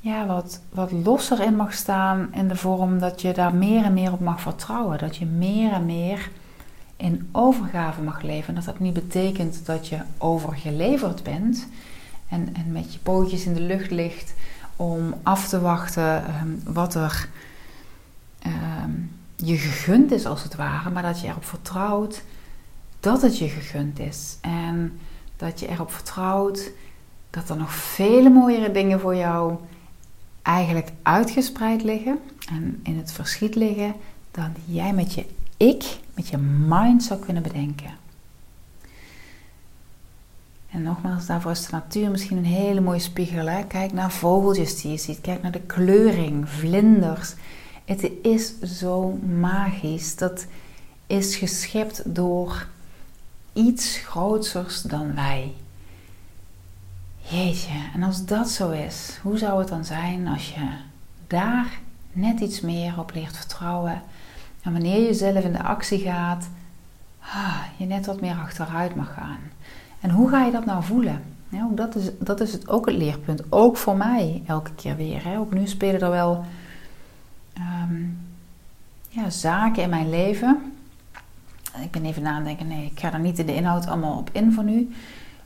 ja, 0.00 0.26
wat, 0.26 0.60
wat 0.70 0.92
losser 0.92 1.40
in 1.40 1.56
mag 1.56 1.72
staan 1.72 2.28
in 2.32 2.48
de 2.48 2.56
vorm 2.56 2.98
dat 2.98 3.20
je 3.20 3.32
daar 3.32 3.54
meer 3.54 3.84
en 3.84 3.92
meer 3.92 4.12
op 4.12 4.20
mag 4.20 4.40
vertrouwen. 4.40 4.98
Dat 4.98 5.16
je 5.16 5.26
meer 5.26 5.72
en 5.72 5.86
meer 5.86 6.30
in 6.98 7.28
overgave 7.32 8.02
mag 8.02 8.22
leven. 8.22 8.54
Dat 8.54 8.64
dat 8.64 8.78
niet 8.78 8.92
betekent 8.92 9.66
dat 9.66 9.88
je 9.88 9.98
overgeleverd 10.18 11.22
bent 11.22 11.68
en, 12.28 12.54
en 12.54 12.72
met 12.72 12.92
je 12.92 12.98
pootjes 12.98 13.44
in 13.44 13.54
de 13.54 13.60
lucht 13.60 13.90
ligt 13.90 14.34
om 14.76 15.14
af 15.22 15.48
te 15.48 15.60
wachten 15.60 16.24
ehm, 16.26 16.48
wat 16.64 16.94
er 16.94 17.28
ehm, 18.38 18.90
je 19.36 19.56
gegund 19.56 20.12
is 20.12 20.26
als 20.26 20.42
het 20.42 20.56
ware, 20.56 20.90
maar 20.90 21.02
dat 21.02 21.20
je 21.20 21.28
erop 21.28 21.44
vertrouwt 21.44 22.22
dat 23.00 23.22
het 23.22 23.38
je 23.38 23.48
gegund 23.48 23.98
is. 23.98 24.36
En 24.40 24.98
dat 25.36 25.60
je 25.60 25.68
erop 25.68 25.92
vertrouwt 25.92 26.70
dat 27.30 27.48
er 27.48 27.56
nog 27.56 27.72
vele 27.74 28.30
mooiere 28.30 28.72
dingen 28.72 29.00
voor 29.00 29.16
jou 29.16 29.56
eigenlijk 30.42 30.90
uitgespreid 31.02 31.82
liggen 31.82 32.18
en 32.48 32.80
in 32.82 32.96
het 32.96 33.12
verschiet 33.12 33.54
liggen 33.54 33.94
dan 34.30 34.54
jij 34.64 34.92
met 34.92 35.14
je 35.14 35.26
ik, 35.58 35.98
met 36.14 36.28
je 36.28 36.36
mind 36.66 37.02
zou 37.02 37.20
kunnen 37.20 37.42
bedenken. 37.42 37.90
En 40.70 40.82
nogmaals, 40.82 41.26
daarvoor 41.26 41.50
is 41.50 41.66
de 41.66 41.72
natuur 41.72 42.10
misschien 42.10 42.36
een 42.36 42.44
hele 42.44 42.80
mooie 42.80 42.98
spiegel. 42.98 43.46
Hè? 43.46 43.64
Kijk 43.64 43.92
naar 43.92 44.10
vogeltjes 44.10 44.80
die 44.80 44.90
je 44.90 44.98
ziet, 44.98 45.20
kijk 45.20 45.42
naar 45.42 45.52
de 45.52 45.60
kleuring, 45.60 46.48
vlinders. 46.48 47.34
Het 47.84 48.10
is 48.22 48.60
zo 48.60 49.18
magisch. 49.40 50.16
Dat 50.16 50.46
is 51.06 51.36
geschept 51.36 52.14
door 52.14 52.66
iets 53.52 53.98
groters 53.98 54.82
dan 54.82 55.14
wij. 55.14 55.54
Jeetje, 57.18 57.90
en 57.94 58.02
als 58.02 58.24
dat 58.24 58.48
zo 58.48 58.70
is, 58.70 59.18
hoe 59.22 59.38
zou 59.38 59.58
het 59.58 59.68
dan 59.68 59.84
zijn 59.84 60.28
als 60.28 60.48
je 60.48 60.68
daar 61.26 61.78
net 62.12 62.40
iets 62.40 62.60
meer 62.60 62.98
op 62.98 63.12
leert 63.14 63.36
vertrouwen? 63.36 64.02
En 64.62 64.72
wanneer 64.72 65.06
je 65.06 65.14
zelf 65.14 65.44
in 65.44 65.52
de 65.52 65.62
actie 65.62 65.98
gaat, 65.98 66.48
ah, 67.20 67.62
je 67.76 67.86
net 67.86 68.06
wat 68.06 68.20
meer 68.20 68.34
achteruit 68.34 68.94
mag 68.94 69.14
gaan. 69.14 69.38
En 70.00 70.10
hoe 70.10 70.28
ga 70.28 70.44
je 70.44 70.52
dat 70.52 70.64
nou 70.64 70.82
voelen? 70.82 71.22
Ja, 71.48 71.68
dat, 71.70 71.94
is, 71.94 72.10
dat 72.18 72.40
is 72.40 72.52
het 72.52 72.68
ook 72.68 72.86
het 72.86 72.96
leerpunt. 72.96 73.52
Ook 73.52 73.76
voor 73.76 73.96
mij 73.96 74.42
elke 74.46 74.74
keer 74.74 74.96
weer. 74.96 75.24
Hè. 75.24 75.38
Ook 75.38 75.52
nu 75.52 75.66
spelen 75.66 76.00
er 76.00 76.10
wel 76.10 76.44
ehm, 77.52 78.02
ja, 79.08 79.30
zaken 79.30 79.82
in 79.82 79.90
mijn 79.90 80.10
leven. 80.10 80.72
Ik 81.82 81.90
ben 81.90 82.04
even 82.04 82.22
nadenken, 82.22 82.66
nee, 82.66 82.86
ik 82.86 83.00
ga 83.00 83.12
er 83.12 83.20
niet 83.20 83.38
in 83.38 83.46
de 83.46 83.54
inhoud 83.54 83.86
allemaal 83.86 84.18
op 84.18 84.30
in 84.32 84.52
voor 84.52 84.64
nu 84.64 84.90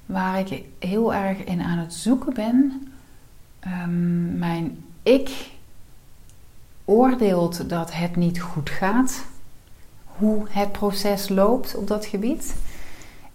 waar 0.07 0.39
ik 0.39 0.65
heel 0.79 1.15
erg 1.15 1.45
in 1.45 1.63
aan 1.63 1.79
het 1.79 1.95
zoeken 1.95 2.35
ben. 2.35 2.89
Um, 3.67 4.39
mijn 4.39 4.85
ik 5.03 5.51
oordeelt 6.93 7.69
dat 7.69 7.95
het 7.95 8.17
niet 8.17 8.41
goed 8.41 8.71
gaat, 8.71 9.25
hoe 10.05 10.47
het 10.51 10.73
proces 10.73 11.29
loopt 11.29 11.77
op 11.77 11.87
dat 11.87 12.07
gebied. 12.07 12.55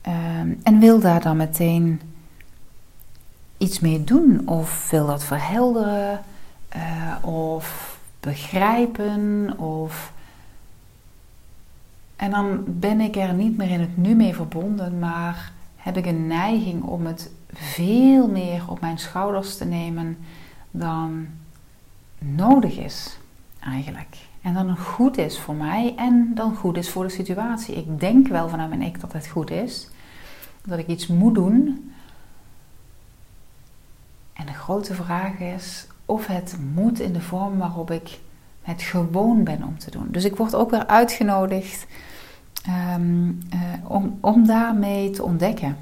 Ehm, 0.02 0.54
en 0.64 0.80
wil 0.80 1.00
daar 1.00 1.22
dan 1.22 1.38
meteen 1.38 2.02
iets 3.58 3.80
mee 3.80 4.04
doen, 4.04 4.48
of 4.48 4.90
wil 4.90 5.06
dat 5.06 5.24
verhelderen, 5.24 6.24
uh, 6.76 7.26
of 7.26 7.98
begrijpen, 8.20 9.54
of. 9.60 10.14
En 12.16 12.32
dan 12.32 12.64
ben 12.66 13.02
ik 13.02 13.16
er 13.16 13.34
niet 13.34 13.58
meer 13.58 13.70
in 13.70 13.80
het 13.80 13.98
nu 13.98 14.16
mee 14.16 14.36
verbonden, 14.36 15.00
maar 15.00 15.52
heb 15.76 15.98
ik 15.98 16.06
een 16.06 16.28
neiging 16.28 16.84
om 16.84 17.06
het 17.06 17.32
veel 17.54 18.28
meer 18.28 18.64
op 18.68 18.82
mijn 18.82 18.98
schouders 18.98 19.58
te 19.58 19.66
nemen 19.66 20.18
dan 20.72 21.28
nodig 22.20 22.78
is 22.78 23.17
eigenlijk. 23.68 24.18
En 24.42 24.54
dan 24.54 24.78
goed 24.78 25.18
is 25.18 25.40
voor 25.40 25.56
mij 25.56 25.94
en 25.98 26.32
dan 26.36 26.56
goed 26.56 26.78
is 26.78 26.90
voor 26.90 27.04
de 27.04 27.10
situatie. 27.10 27.76
Ik 27.76 28.00
denk 28.00 28.28
wel 28.28 28.50
vanuit 28.50 28.70
mijn 28.70 28.82
ik 28.82 29.00
dat 29.00 29.14
het 29.14 29.28
goed 29.28 29.52
is. 29.52 29.90
Dat 30.66 30.80
ik 30.80 30.88
iets 30.88 31.08
moet 31.08 31.36
doen. 31.36 31.92
grote 34.68 34.94
vraag 34.94 35.40
is 35.40 35.88
of 36.06 36.28
het 36.28 36.58
moet 36.74 37.00
in 37.00 37.14
de 37.14 37.22
vorm 37.22 37.58
waarop 37.58 37.92
ik 37.92 38.20
het 38.62 38.82
gewoon 38.82 39.44
ben 39.44 39.64
om 39.64 39.78
te 39.78 39.92
doen. 39.92 40.08
Dus 40.12 40.24
ik 40.24 40.36
word 40.36 40.56
ook 40.56 40.72
weer 40.72 40.88
uitgenodigd 40.88 41.88
ehm, 42.64 43.30
eh, 43.50 43.60
om, 44.22 44.46
daarmee 44.48 45.10
te 45.10 45.24
ontdekken. 45.24 45.78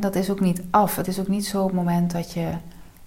Dat 0.00 0.14
is 0.14 0.30
ook 0.30 0.40
niet 0.40 0.62
af. 0.70 0.96
Het 0.96 1.08
is 1.08 1.20
ook 1.20 1.28
niet 1.28 1.46
zo 1.46 1.60
op 1.60 1.66
het 1.66 1.76
moment 1.76 2.10
dat 2.10 2.32
je 2.32 2.50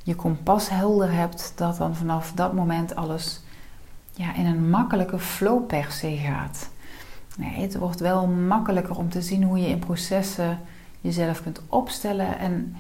je 0.04 0.16
kompas 0.16 0.70
helder 0.70 1.12
hebt, 1.12 1.54
dat 1.56 1.78
dan 1.78 1.96
vanaf 1.96 2.32
dat 2.32 2.54
moment 2.54 2.96
alles 2.96 3.44
ja, 4.18 4.36
in 4.36 4.46
een 4.46 4.70
makkelijke 4.70 5.20
flow 5.20 5.66
per 5.66 5.92
se 5.92 6.18
gaat. 6.18 6.70
Nee, 7.38 7.62
het 7.62 7.78
wordt 7.78 8.00
wel 8.00 8.28
makkelijker 8.28 8.98
om 8.98 9.10
te 9.10 9.22
zien 9.22 9.44
hoe 9.44 9.60
je 9.60 9.68
in 9.68 9.80
processen 9.80 10.60
jezelf 11.02 11.44
kunt 11.44 11.62
opstellen. 11.68 12.40
En 12.40 12.76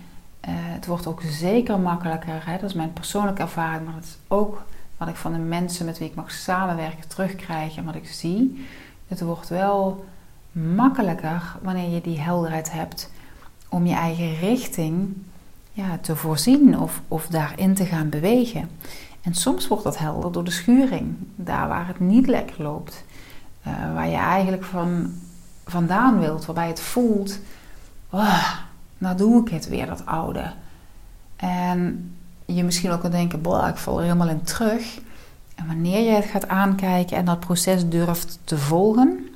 uh, 0.47 0.51
het 0.55 0.85
wordt 0.85 1.07
ook 1.07 1.21
zeker 1.21 1.79
makkelijker. 1.79 2.41
Hè? 2.45 2.57
Dat 2.57 2.69
is 2.69 2.75
mijn 2.75 2.93
persoonlijke 2.93 3.41
ervaring, 3.41 3.85
maar 3.85 3.93
dat 3.93 4.03
is 4.03 4.17
ook 4.27 4.63
wat 4.97 5.07
ik 5.07 5.15
van 5.15 5.33
de 5.33 5.39
mensen 5.39 5.85
met 5.85 5.97
wie 5.97 6.07
ik 6.07 6.15
mag 6.15 6.31
samenwerken 6.31 7.07
terugkrijg 7.07 7.77
en 7.77 7.85
wat 7.85 7.95
ik 7.95 8.07
zie. 8.07 8.65
Het 9.07 9.21
wordt 9.21 9.49
wel 9.49 10.05
makkelijker 10.51 11.55
wanneer 11.61 11.89
je 11.89 12.01
die 12.01 12.19
helderheid 12.19 12.71
hebt 12.71 13.11
om 13.69 13.85
je 13.85 13.95
eigen 13.95 14.35
richting 14.39 15.13
ja, 15.71 15.97
te 16.01 16.15
voorzien 16.15 16.79
of, 16.79 17.01
of 17.07 17.27
daarin 17.27 17.73
te 17.73 17.85
gaan 17.85 18.09
bewegen. 18.09 18.69
En 19.27 19.33
soms 19.33 19.67
wordt 19.67 19.83
dat 19.83 19.97
helder 19.97 20.31
door 20.31 20.43
de 20.43 20.51
schuring, 20.51 21.15
daar 21.35 21.67
waar 21.67 21.87
het 21.87 21.99
niet 21.99 22.27
lekker 22.27 22.63
loopt, 22.63 23.03
uh, 23.67 23.93
waar 23.93 24.07
je 24.07 24.15
eigenlijk 24.15 24.63
van, 24.63 25.13
vandaan 25.65 26.19
wilt, 26.19 26.45
waarbij 26.45 26.67
het 26.67 26.79
voelt, 26.79 27.39
oh, 28.09 28.53
nou 28.97 29.17
doe 29.17 29.41
ik 29.41 29.49
het 29.49 29.67
weer, 29.67 29.85
dat 29.85 30.05
oude. 30.05 30.53
En 31.35 32.11
je 32.45 32.63
misschien 32.63 32.91
ook 32.91 33.01
kan 33.01 33.11
denken, 33.11 33.41
boah, 33.41 33.67
ik 33.67 33.77
val 33.77 33.97
er 33.97 34.03
helemaal 34.03 34.29
in 34.29 34.41
terug. 34.41 34.99
En 35.55 35.67
wanneer 35.67 36.03
je 36.03 36.15
het 36.15 36.25
gaat 36.25 36.47
aankijken 36.47 37.17
en 37.17 37.25
dat 37.25 37.39
proces 37.39 37.89
durft 37.89 38.39
te 38.43 38.57
volgen, 38.57 39.27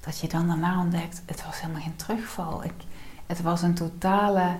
dat 0.00 0.18
je 0.18 0.28
dan 0.28 0.46
daarna 0.46 0.80
ontdekt, 0.80 1.22
het 1.26 1.44
was 1.44 1.60
helemaal 1.60 1.82
geen 1.82 1.96
terugval. 1.96 2.64
Ik, 2.64 2.74
het 3.26 3.42
was 3.42 3.62
een 3.62 3.74
totale 3.74 4.56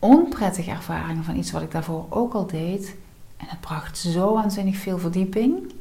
onprettige 0.00 0.70
ervaring 0.70 1.24
van 1.24 1.36
iets 1.36 1.50
wat 1.50 1.62
ik 1.62 1.70
daarvoor 1.70 2.06
ook 2.08 2.34
al 2.34 2.46
deed. 2.46 2.94
En 3.36 3.46
het 3.48 3.60
bracht 3.60 3.98
zo 3.98 4.34
waanzinnig 4.34 4.76
veel 4.76 4.98
verdieping. 4.98 5.72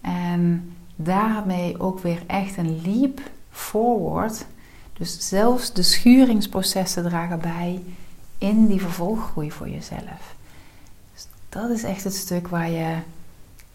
En 0.00 0.72
daarmee 0.96 1.80
ook 1.80 2.00
weer 2.00 2.22
echt 2.26 2.56
een 2.56 2.80
leap 2.84 3.20
forward. 3.50 4.46
Dus 4.92 5.28
zelfs 5.28 5.72
de 5.72 5.82
schuringsprocessen 5.82 7.02
dragen 7.02 7.40
bij 7.40 7.82
in 8.38 8.66
die 8.66 8.80
vervolggroei 8.80 9.50
voor 9.52 9.68
jezelf. 9.68 10.34
Dus 11.12 11.26
dat 11.48 11.70
is 11.70 11.82
echt 11.82 12.04
het 12.04 12.14
stuk 12.14 12.48
waar 12.48 12.70
je, 12.70 12.94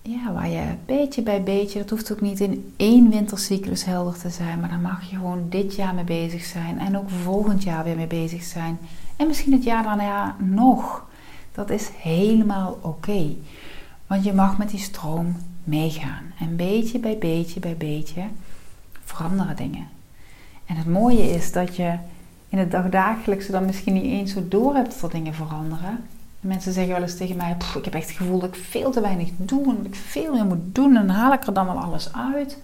ja, 0.02 0.34
waar 0.34 0.50
je 0.50 0.64
beetje 0.86 1.22
bij 1.22 1.44
beetje, 1.44 1.80
dat 1.80 1.90
hoeft 1.90 2.12
ook 2.12 2.22
niet 2.22 2.40
in 2.40 2.74
één 2.78 3.10
wintercyclus 3.10 3.84
helder 3.86 4.20
te 4.20 4.30
zijn, 4.30 4.60
maar 4.60 4.70
daar 4.70 4.80
mag 4.80 5.10
je 5.10 5.16
gewoon 5.16 5.46
dit 5.50 5.76
jaar 5.76 5.94
mee 5.94 6.04
bezig 6.04 6.44
zijn 6.44 6.80
en 6.80 6.98
ook 6.98 7.10
volgend 7.10 7.64
jaar 7.64 7.84
weer 7.84 7.96
mee 7.96 8.08
bezig 8.08 8.44
zijn. 8.44 8.78
En 9.22 9.28
misschien 9.28 9.52
het 9.52 9.64
jaar 9.64 9.84
daarna 9.84 10.36
nog. 10.40 11.06
Dat 11.52 11.70
is 11.70 11.90
helemaal 11.98 12.80
oké. 12.82 13.36
Want 14.08 14.24
je 14.24 14.34
mag 14.34 14.58
met 14.58 14.70
die 14.70 14.80
stroom 14.80 15.36
meegaan. 15.64 16.34
En 16.40 16.56
beetje 16.56 17.00
bij 17.00 17.18
beetje 17.18 17.60
bij 17.60 17.78
beetje 17.78 18.24
veranderen 19.04 19.56
dingen. 19.56 19.88
En 20.66 20.76
het 20.76 20.88
mooie 20.88 21.30
is 21.30 21.52
dat 21.52 21.76
je 21.76 21.96
in 22.50 22.58
het 22.58 22.72
dagdagelijkse 22.72 23.52
dan 23.52 23.66
misschien 23.66 23.94
niet 23.94 24.04
eens 24.04 24.34
zo 24.34 24.48
door 24.48 24.76
hebt 24.76 25.02
dat 25.02 25.12
dingen 25.12 25.34
veranderen. 25.34 26.04
Mensen 26.40 26.74
zeggen 26.74 26.94
wel 26.94 27.02
eens 27.02 27.18
tegen 27.18 27.38
mij: 27.38 27.56
Ik 27.76 27.86
heb 27.86 27.94
echt 27.94 28.08
het 28.08 28.18
gevoel 28.18 28.40
dat 28.40 28.56
ik 28.56 28.64
veel 28.64 28.92
te 28.92 29.02
weinig 29.02 29.30
doe 29.38 29.70
en 29.70 29.78
dat 29.78 29.86
ik 29.86 29.96
veel 29.96 30.34
meer 30.34 30.46
moet 30.46 30.76
doen. 30.76 30.96
En 30.96 31.10
haal 31.10 31.34
ik 31.34 31.48
er 31.48 31.54
dan 31.54 31.66
wel 31.66 31.80
alles 31.80 32.14
uit. 32.14 32.58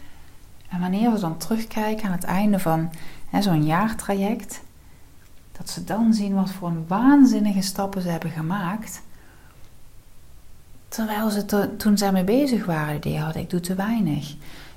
En 0.70 0.80
wanneer 0.80 1.12
we 1.12 1.20
dan 1.20 1.38
terugkijken 1.38 2.06
aan 2.06 2.12
het 2.12 2.24
einde 2.24 2.60
van 2.60 2.90
zo'n 3.40 3.66
jaartraject, 3.66 4.62
dat 5.58 5.70
ze 5.70 5.84
dan 5.84 6.14
zien 6.14 6.34
wat 6.34 6.52
voor 6.52 6.68
een 6.68 6.86
waanzinnige 6.88 7.62
stappen 7.62 8.02
ze 8.02 8.10
hebben 8.10 8.32
gemaakt. 8.32 9.02
Terwijl 10.88 11.30
ze 11.30 11.76
toen 11.78 11.98
ze 11.98 12.06
ermee 12.06 12.24
bezig 12.24 12.66
waren, 12.66 13.02
die 13.02 13.20
hadden 13.20 13.42
ik 13.42 13.50
doe 13.50 13.60
te 13.60 13.76
weinig. 13.76 14.36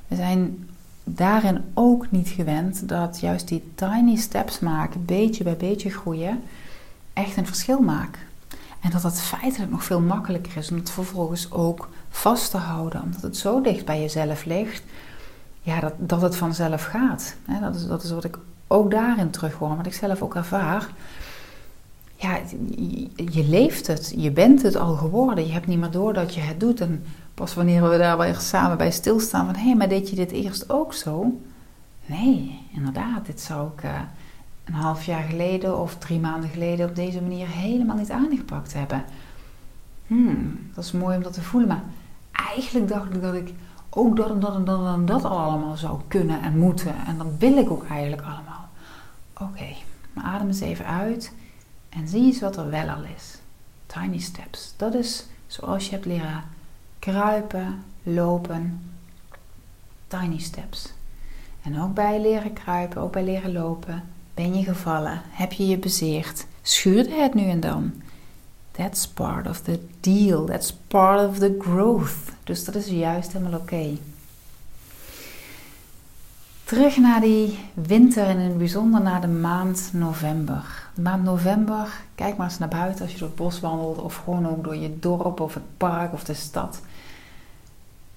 We 0.09 0.17
zijn 0.17 0.69
daarin 1.05 1.65
ook 1.75 2.11
niet 2.11 2.29
gewend 2.29 2.89
dat 2.89 3.21
juist 3.21 3.49
die 3.49 3.73
tiny 3.75 4.17
steps 4.17 4.61
maken, 4.61 5.05
beetje 5.05 5.45
bij 5.45 5.57
beetje 5.57 5.91
groeien, 5.91 6.43
echt 7.13 7.37
een 7.37 7.47
verschil 7.47 7.81
maken. 7.81 8.23
En 8.81 8.91
dat 8.91 9.03
het 9.03 9.21
feitelijk 9.21 9.71
nog 9.71 9.85
veel 9.85 10.01
makkelijker 10.01 10.57
is 10.57 10.71
om 10.71 10.77
het 10.77 10.91
vervolgens 10.91 11.51
ook 11.53 11.89
vast 12.11 12.51
te 12.51 12.57
houden, 12.57 13.03
omdat 13.03 13.23
het 13.23 13.37
zo 13.37 13.61
dicht 13.61 13.85
bij 13.85 14.01
jezelf 14.01 14.45
ligt, 14.45 14.83
ja, 15.63 15.81
dat, 15.81 15.95
dat 15.99 16.23
het 16.23 16.37
vanzelf 16.37 16.85
gaat. 16.85 17.37
Dat 17.61 17.75
is, 17.75 17.87
dat 17.87 18.03
is 18.03 18.11
wat 18.11 18.25
ik 18.25 18.39
ook 18.73 18.91
daarin 18.91 19.31
terug 19.31 19.55
hoor, 19.55 19.77
wat 19.77 19.87
ik 19.87 19.95
zelf 19.95 20.23
ook 20.23 20.35
ervaar. 20.35 20.89
Ja, 22.17 22.39
je 23.17 23.45
leeft 23.49 23.87
het, 23.87 24.15
je 24.17 24.31
bent 24.31 24.63
het 24.63 24.77
al 24.77 24.95
geworden. 24.95 25.47
Je 25.47 25.53
hebt 25.53 25.67
niet 25.67 25.79
meer 25.79 25.91
door 25.91 26.13
dat 26.13 26.35
je 26.35 26.41
het 26.41 26.61
doet. 26.61 26.81
En 26.81 27.05
pas 27.35 27.55
wanneer 27.55 27.91
we 27.91 27.99
daar 27.99 28.19
weer 28.19 28.35
samen 28.35 28.77
bij 28.77 28.91
stilstaan 28.91 29.47
van... 29.47 29.55
hé, 29.55 29.67
hey, 29.67 29.75
maar 29.75 29.89
deed 29.89 30.11
je 30.11 30.17
dit 30.17 30.31
eerst 30.31 30.71
ook 30.71 30.95
zo? 30.95 31.41
Nee, 32.07 32.61
inderdaad, 32.73 33.27
dit 33.27 33.41
zou 33.41 33.69
ik 33.77 33.85
uh, 33.85 33.91
een 34.65 34.75
half 34.75 35.05
jaar 35.05 35.23
geleden 35.23 35.79
of 35.79 35.97
drie 35.99 36.21
maanden 36.21 36.51
geleden... 36.51 36.89
op 36.89 36.97
deze 36.97 37.21
manier 37.21 37.47
helemaal 37.49 37.97
niet 37.97 38.11
aangepakt 38.11 38.73
hebben. 38.73 39.05
Hmm, 40.07 40.71
dat 40.75 40.85
is 40.85 40.93
mooi 40.93 41.17
om 41.17 41.23
dat 41.23 41.33
te 41.33 41.43
voelen. 41.43 41.69
Maar 41.69 41.83
eigenlijk 42.55 42.89
dacht 42.89 43.15
ik 43.15 43.23
dat 43.23 43.35
ik 43.35 43.53
ook 43.91 44.17
dat 44.17 44.31
en 44.31 44.41
dat 44.41 44.55
en 44.55 44.65
dat 44.65 44.95
en 44.95 45.07
dat 45.07 45.25
allemaal 45.25 45.77
zou 45.77 46.01
kunnen 46.09 46.43
en 46.43 46.59
moeten. 46.59 46.95
En 47.07 47.19
dat 47.19 47.27
wil 47.39 47.57
ik 47.57 47.71
ook 47.71 47.87
eigenlijk 47.89 48.23
allemaal. 48.23 48.50
Oké, 49.41 49.75
maar 50.13 50.25
adem 50.25 50.47
eens 50.47 50.61
even 50.61 50.87
uit 50.87 51.33
en 51.89 52.09
zie 52.09 52.25
eens 52.25 52.41
wat 52.41 52.57
er 52.57 52.71
wel 52.71 52.89
al 52.89 53.03
is. 53.17 53.39
Tiny 53.87 54.19
steps. 54.19 54.75
Dat 54.77 54.95
is 54.95 55.27
zoals 55.47 55.85
je 55.85 55.91
hebt 55.91 56.07
leren 56.07 56.45
kruipen, 56.99 57.85
lopen. 58.03 58.93
Tiny 60.07 60.39
steps. 60.39 60.93
En 61.63 61.81
ook 61.81 61.95
bij 61.95 62.21
leren 62.21 62.53
kruipen, 62.53 63.03
ook 63.03 63.13
bij 63.13 63.25
leren 63.25 63.53
lopen, 63.53 64.03
ben 64.35 64.55
je 64.55 64.65
gevallen, 64.65 65.23
heb 65.31 65.53
je 65.53 65.67
je 65.67 65.79
bezeerd, 65.79 66.47
schuurde 66.63 67.15
het 67.15 67.35
nu 67.35 67.49
en 67.49 67.61
dan. 67.61 67.93
That's 68.71 69.09
part 69.09 69.49
of 69.49 69.61
the 69.61 69.81
deal, 70.01 70.45
that's 70.45 70.73
part 70.73 71.29
of 71.29 71.39
the 71.39 71.57
growth. 71.59 72.15
Dus 72.45 72.65
dat 72.65 72.75
is 72.75 72.87
juist 72.87 73.33
helemaal 73.33 73.61
oké. 73.61 73.97
Terug 76.71 76.97
naar 76.97 77.21
die 77.21 77.59
winter 77.75 78.27
en 78.27 78.39
in 78.39 78.49
het 78.49 78.59
bijzonder 78.59 79.01
naar 79.01 79.21
de 79.21 79.29
maand 79.29 79.91
november. 79.93 80.89
De 80.95 81.03
maand 81.03 81.25
november, 81.25 81.89
kijk 82.15 82.37
maar 82.37 82.47
eens 82.47 82.59
naar 82.59 82.69
buiten 82.69 83.03
als 83.03 83.13
je 83.13 83.19
door 83.19 83.29
het 83.29 83.37
bos 83.37 83.61
wandelt 83.61 83.99
of 83.99 84.17
gewoon 84.17 84.49
ook 84.49 84.65
door 84.65 84.77
je 84.77 84.99
dorp 84.99 85.41
of 85.41 85.55
het 85.55 85.63
park 85.77 86.13
of 86.13 86.25
de 86.25 86.35
stad. 86.35 86.81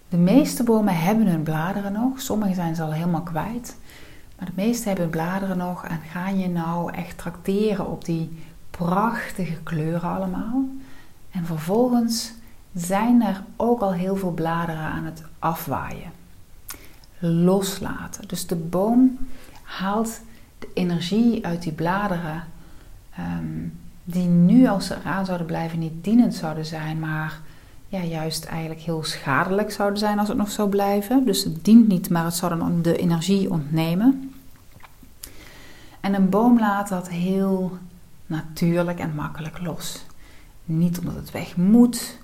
De 0.09 0.17
meeste 0.17 0.63
bomen 0.63 0.95
hebben 0.95 1.27
hun 1.27 1.43
bladeren 1.43 1.91
nog, 1.91 2.21
sommige 2.21 2.53
zijn 2.53 2.75
ze 2.75 2.83
al 2.83 2.93
helemaal 2.93 3.21
kwijt. 3.21 3.77
Maar 4.37 4.45
de 4.45 4.61
meeste 4.61 4.87
hebben 4.87 5.03
hun 5.03 5.13
bladeren 5.13 5.57
nog 5.57 5.85
en 5.85 5.99
ga 6.11 6.29
je 6.29 6.49
nou 6.49 6.93
echt 6.93 7.17
trakteren 7.17 7.87
op 7.87 8.05
die 8.05 8.43
prachtige 8.71 9.57
kleuren 9.63 10.09
allemaal. 10.09 10.63
En 11.31 11.45
vervolgens 11.45 12.33
zijn 12.73 13.21
er 13.21 13.43
ook 13.55 13.81
al 13.81 13.93
heel 13.93 14.15
veel 14.15 14.31
bladeren 14.31 14.83
aan 14.83 15.05
het 15.05 15.23
afwaaien. 15.39 16.22
Loslaten. 17.27 18.27
Dus 18.27 18.47
de 18.47 18.55
boom 18.55 19.17
haalt 19.63 20.21
de 20.59 20.67
energie 20.73 21.45
uit 21.45 21.61
die 21.61 21.71
bladeren, 21.71 22.43
ehm, 23.15 23.67
die 24.03 24.27
nu 24.27 24.67
als 24.67 24.87
ze 24.87 24.95
eraan 24.95 25.25
zouden 25.25 25.47
blijven 25.47 25.79
niet 25.79 26.03
dienend 26.03 26.35
zouden 26.35 26.65
zijn, 26.65 26.99
maar 26.99 27.41
ja, 27.87 28.03
juist 28.03 28.45
eigenlijk 28.45 28.81
heel 28.81 29.03
schadelijk 29.03 29.71
zouden 29.71 29.99
zijn 29.99 30.19
als 30.19 30.27
het 30.27 30.37
nog 30.37 30.51
zou 30.51 30.69
blijven. 30.69 31.25
Dus 31.25 31.43
het 31.43 31.65
dient 31.65 31.87
niet, 31.87 32.09
maar 32.09 32.23
het 32.23 32.35
zou 32.35 32.57
dan 32.57 32.81
de 32.81 32.97
energie 32.97 33.51
ontnemen. 33.51 34.33
En 35.99 36.13
een 36.13 36.29
boom 36.29 36.59
laat 36.59 36.89
dat 36.89 37.09
heel 37.09 37.77
natuurlijk 38.25 38.99
en 38.99 39.15
makkelijk 39.15 39.61
los. 39.61 40.05
Niet 40.65 40.99
omdat 40.99 41.15
het 41.15 41.31
weg 41.31 41.57
moet, 41.57 42.17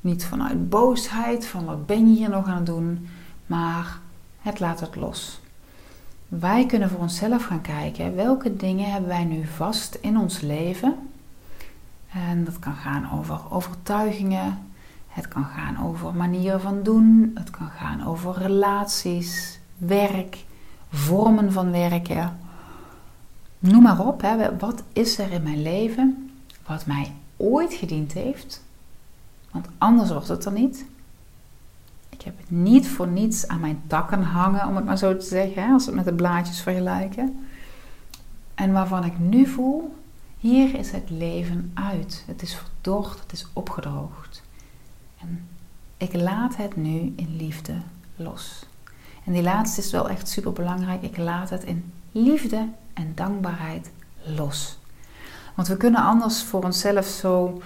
niet 0.00 0.24
vanuit 0.24 0.68
boosheid, 0.68 1.46
van 1.46 1.64
wat 1.64 1.86
ben 1.86 2.08
je 2.08 2.16
hier 2.16 2.30
nog 2.30 2.46
aan 2.46 2.56
het 2.56 2.66
doen, 2.66 3.08
maar 3.46 4.00
het 4.46 4.60
laat 4.60 4.80
het 4.80 4.96
los. 4.96 5.40
Wij 6.28 6.66
kunnen 6.66 6.90
voor 6.90 7.00
onszelf 7.00 7.44
gaan 7.44 7.60
kijken 7.60 8.16
welke 8.16 8.56
dingen 8.56 8.90
hebben 8.90 9.08
wij 9.08 9.24
nu 9.24 9.46
vast 9.46 9.94
in 9.94 10.18
ons 10.18 10.40
leven. 10.40 10.94
En 12.12 12.44
dat 12.44 12.58
kan 12.58 12.74
gaan 12.74 13.10
over 13.18 13.40
overtuigingen, 13.50 14.58
het 15.08 15.28
kan 15.28 15.44
gaan 15.44 15.86
over 15.86 16.14
manieren 16.14 16.60
van 16.60 16.82
doen, 16.82 17.30
het 17.34 17.50
kan 17.50 17.68
gaan 17.68 18.06
over 18.06 18.38
relaties, 18.38 19.58
werk, 19.76 20.44
vormen 20.92 21.52
van 21.52 21.70
werken. 21.70 22.38
Noem 23.58 23.82
maar 23.82 24.06
op, 24.06 24.20
hè. 24.20 24.56
wat 24.56 24.82
is 24.92 25.18
er 25.18 25.32
in 25.32 25.42
mijn 25.42 25.62
leven 25.62 26.30
wat 26.66 26.86
mij 26.86 27.12
ooit 27.36 27.72
gediend 27.74 28.12
heeft. 28.12 28.64
Want 29.50 29.66
anders 29.78 30.10
wordt 30.10 30.28
het 30.28 30.44
er 30.44 30.52
niet. 30.52 30.84
Heb 32.26 32.38
het 32.38 32.50
niet 32.50 32.88
voor 32.88 33.06
niets 33.06 33.48
aan 33.48 33.60
mijn 33.60 33.82
takken 33.86 34.22
hangen, 34.22 34.66
om 34.66 34.76
het 34.76 34.84
maar 34.84 34.98
zo 34.98 35.16
te 35.16 35.24
zeggen, 35.24 35.72
als 35.72 35.84
we 35.84 35.90
het 35.90 35.96
met 35.96 36.04
de 36.04 36.14
blaadjes 36.14 36.60
vergelijken. 36.60 37.46
En 38.54 38.72
waarvan 38.72 39.04
ik 39.04 39.18
nu 39.18 39.46
voel, 39.46 39.94
hier 40.38 40.74
is 40.74 40.90
het 40.90 41.10
leven 41.10 41.70
uit. 41.74 42.24
Het 42.26 42.42
is 42.42 42.54
verdord, 42.54 43.20
het 43.20 43.32
is 43.32 43.46
opgedroogd. 43.52 44.42
En 45.20 45.48
ik 45.96 46.14
laat 46.14 46.56
het 46.56 46.76
nu 46.76 47.12
in 47.16 47.36
liefde 47.36 47.74
los. 48.16 48.66
En 49.24 49.32
die 49.32 49.42
laatste 49.42 49.80
is 49.80 49.90
wel 49.90 50.08
echt 50.08 50.28
super 50.28 50.52
belangrijk. 50.52 51.02
Ik 51.02 51.16
laat 51.16 51.50
het 51.50 51.64
in 51.64 51.92
liefde 52.12 52.68
en 52.92 53.12
dankbaarheid 53.14 53.90
los. 54.22 54.78
Want 55.54 55.68
we 55.68 55.76
kunnen 55.76 56.00
anders 56.00 56.42
voor 56.42 56.64
onszelf 56.64 57.06
zo 57.06 57.62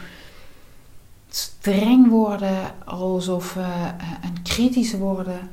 streng 1.37 2.09
worden, 2.09 2.85
alsof 2.85 3.57
uh, 3.57 3.87
een 4.23 4.43
kritisch 4.43 4.93
worden. 4.93 5.49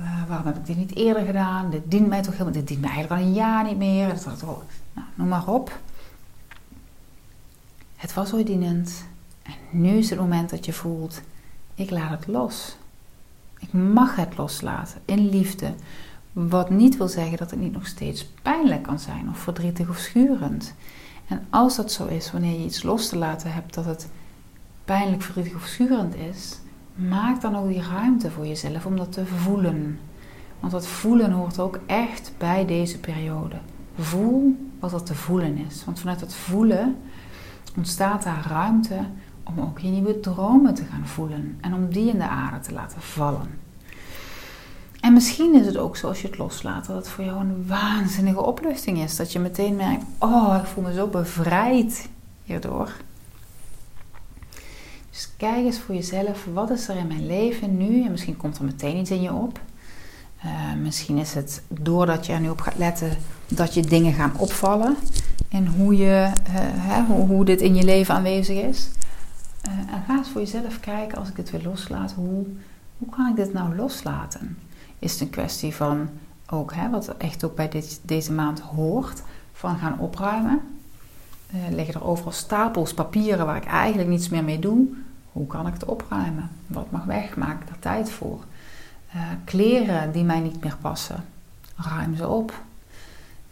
Uh, 0.00 0.28
waarom 0.28 0.46
heb 0.46 0.56
ik 0.56 0.66
dit 0.66 0.76
niet 0.76 0.96
eerder 0.96 1.24
gedaan? 1.24 1.70
Dit 1.70 1.82
dient 1.84 2.08
mij 2.08 2.22
toch 2.22 2.32
helemaal, 2.32 2.52
dit 2.52 2.68
dient 2.68 2.80
mij 2.80 2.90
eigenlijk 2.90 3.22
al 3.22 3.28
een 3.28 3.34
jaar 3.34 3.64
niet 3.64 3.76
meer. 3.76 4.08
Dat 4.08 4.42
nou, 4.42 5.06
noem 5.14 5.28
maar 5.28 5.46
op. 5.46 5.80
Het 7.96 8.14
was 8.14 8.32
ooit 8.32 8.46
dienend. 8.46 9.04
En 9.42 9.54
nu 9.70 9.88
is 9.88 10.10
het 10.10 10.18
moment 10.18 10.50
dat 10.50 10.66
je 10.66 10.72
voelt, 10.72 11.20
ik 11.74 11.90
laat 11.90 12.10
het 12.10 12.26
los. 12.26 12.76
Ik 13.58 13.72
mag 13.72 14.16
het 14.16 14.36
loslaten 14.36 15.00
in 15.04 15.28
liefde. 15.28 15.74
Wat 16.32 16.70
niet 16.70 16.96
wil 16.96 17.08
zeggen 17.08 17.38
dat 17.38 17.50
het 17.50 17.60
niet 17.60 17.72
nog 17.72 17.86
steeds 17.86 18.26
pijnlijk 18.42 18.82
kan 18.82 18.98
zijn 18.98 19.28
of 19.28 19.38
verdrietig 19.38 19.88
of 19.88 19.96
schurend. 19.96 20.74
En 21.28 21.46
als 21.50 21.76
dat 21.76 21.92
zo 21.92 22.06
is, 22.06 22.32
wanneer 22.32 22.58
je 22.58 22.64
iets 22.64 22.82
los 22.82 23.08
te 23.08 23.16
laten 23.16 23.52
hebt 23.52 23.74
dat 23.74 23.84
het 23.84 24.08
pijnlijk, 24.92 25.22
verdrietig 25.22 25.54
of 25.54 25.66
schurend 25.66 26.14
is, 26.14 26.58
maak 26.94 27.40
dan 27.40 27.56
ook 27.56 27.68
die 27.68 27.82
ruimte 27.82 28.30
voor 28.30 28.46
jezelf 28.46 28.86
om 28.86 28.96
dat 28.96 29.12
te 29.12 29.26
voelen. 29.26 29.98
Want 30.60 30.72
dat 30.72 30.86
voelen 30.86 31.32
hoort 31.32 31.58
ook 31.58 31.78
echt 31.86 32.32
bij 32.38 32.66
deze 32.66 32.98
periode. 32.98 33.56
Voel 33.98 34.56
wat 34.80 34.92
er 34.92 35.02
te 35.02 35.14
voelen 35.14 35.56
is. 35.56 35.84
Want 35.84 36.00
vanuit 36.00 36.20
het 36.20 36.34
voelen 36.34 36.96
ontstaat 37.76 38.22
daar 38.22 38.46
ruimte 38.48 38.98
om 39.42 39.60
ook 39.60 39.78
je 39.78 39.88
nieuwe 39.88 40.20
dromen 40.20 40.74
te 40.74 40.84
gaan 40.84 41.06
voelen 41.06 41.58
en 41.60 41.74
om 41.74 41.88
die 41.88 42.08
in 42.08 42.18
de 42.18 42.28
aarde 42.28 42.60
te 42.60 42.72
laten 42.72 43.00
vallen. 43.00 43.58
En 45.00 45.12
misschien 45.12 45.54
is 45.54 45.66
het 45.66 45.76
ook 45.76 45.96
zo 45.96 46.08
als 46.08 46.22
je 46.22 46.28
het 46.28 46.38
loslaat 46.38 46.86
dat 46.86 46.96
het 46.96 47.08
voor 47.08 47.24
jou 47.24 47.40
een 47.40 47.66
waanzinnige 47.66 48.42
opluchting 48.42 48.98
is. 48.98 49.16
Dat 49.16 49.32
je 49.32 49.38
meteen 49.38 49.76
merkt, 49.76 50.04
oh, 50.18 50.56
ik 50.60 50.66
voel 50.66 50.84
me 50.84 50.92
zo 50.92 51.06
bevrijd 51.06 52.08
hierdoor. 52.44 52.92
Dus 55.12 55.28
kijk 55.36 55.64
eens 55.64 55.78
voor 55.78 55.94
jezelf, 55.94 56.46
wat 56.52 56.70
is 56.70 56.88
er 56.88 56.96
in 56.96 57.06
mijn 57.06 57.26
leven 57.26 57.76
nu? 57.76 58.04
En 58.04 58.10
misschien 58.10 58.36
komt 58.36 58.58
er 58.58 58.64
meteen 58.64 58.96
iets 58.96 59.10
in 59.10 59.22
je 59.22 59.32
op. 59.32 59.60
Uh, 60.44 60.74
misschien 60.82 61.18
is 61.18 61.34
het 61.34 61.62
doordat 61.68 62.26
je 62.26 62.32
er 62.32 62.40
nu 62.40 62.48
op 62.48 62.60
gaat 62.60 62.78
letten 62.78 63.16
dat 63.48 63.74
je 63.74 63.82
dingen 63.82 64.12
gaan 64.12 64.38
opvallen. 64.38 64.96
En 65.48 65.66
hoe, 65.66 65.96
je, 65.96 66.30
uh, 66.48 66.54
hè, 66.54 67.02
hoe, 67.02 67.26
hoe, 67.26 67.44
dit 67.44 67.60
in 67.60 67.74
je 67.74 67.84
leven 67.84 68.14
aanwezig 68.14 68.56
is. 68.56 68.88
Uh, 69.68 69.94
en 69.94 70.02
ga 70.06 70.16
eens 70.16 70.28
voor 70.28 70.40
jezelf 70.40 70.80
kijken, 70.80 71.18
als 71.18 71.28
ik 71.28 71.36
het 71.36 71.50
weer 71.50 71.62
loslaat, 71.62 72.12
hoe, 72.12 72.46
hoe 72.98 73.08
kan 73.10 73.28
ik 73.28 73.36
dit 73.36 73.52
nou 73.52 73.76
loslaten? 73.76 74.58
Is 74.98 75.12
het 75.12 75.20
een 75.20 75.30
kwestie 75.30 75.74
van 75.74 76.08
ook, 76.46 76.74
hè, 76.74 76.90
wat 76.90 77.16
echt 77.16 77.44
ook 77.44 77.54
bij 77.54 77.82
deze 78.02 78.32
maand 78.32 78.60
hoort, 78.60 79.22
van 79.52 79.78
gaan 79.78 79.98
opruimen? 79.98 80.60
Uh, 81.54 81.60
liggen 81.70 81.94
er 81.94 82.04
overal 82.04 82.32
stapels 82.32 82.94
papieren 82.94 83.46
waar 83.46 83.56
ik 83.56 83.64
eigenlijk 83.64 84.08
niets 84.08 84.28
meer 84.28 84.44
mee 84.44 84.58
doe? 84.58 84.86
Hoe 85.32 85.46
kan 85.46 85.66
ik 85.66 85.72
het 85.72 85.84
opruimen? 85.84 86.50
Wat 86.66 86.90
mag 86.90 87.04
weg? 87.04 87.36
Maak 87.36 87.62
ik 87.62 87.68
er 87.68 87.78
tijd 87.78 88.10
voor? 88.10 88.44
Uh, 89.14 89.22
kleren 89.44 90.12
die 90.12 90.24
mij 90.24 90.40
niet 90.40 90.62
meer 90.62 90.76
passen, 90.80 91.24
ruim 91.76 92.16
ze 92.16 92.28
op. 92.28 92.62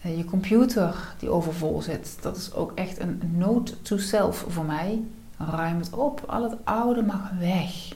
Uh, 0.06 0.16
je 0.16 0.24
computer 0.24 1.14
die 1.18 1.30
overvol 1.30 1.82
zit, 1.82 2.18
dat 2.20 2.36
is 2.36 2.52
ook 2.52 2.72
echt 2.74 3.00
een 3.00 3.20
note 3.36 3.82
to 3.82 3.96
self 3.96 4.44
voor 4.48 4.64
mij. 4.64 5.02
Ruim 5.36 5.78
het 5.78 5.90
op. 5.90 6.24
Al 6.26 6.42
het 6.42 6.54
oude 6.64 7.02
mag 7.02 7.30
weg. 7.38 7.94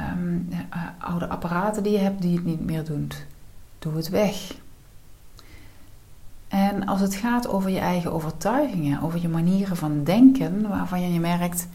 Uh, 0.00 0.06
oude 0.98 1.28
apparaten 1.28 1.82
die 1.82 1.92
je 1.92 1.98
hebt 1.98 2.22
die 2.22 2.36
het 2.36 2.44
niet 2.44 2.64
meer 2.64 2.84
doen, 2.84 3.10
doe 3.78 3.96
het 3.96 4.08
weg. 4.08 4.54
En 6.48 6.86
als 6.86 7.00
het 7.00 7.14
gaat 7.14 7.48
over 7.48 7.70
je 7.70 7.78
eigen 7.78 8.12
overtuigingen, 8.12 9.02
over 9.02 9.20
je 9.20 9.28
manieren 9.28 9.76
van 9.76 10.04
denken, 10.04 10.68
waarvan 10.68 11.12
je 11.12 11.20
merkt, 11.20 11.68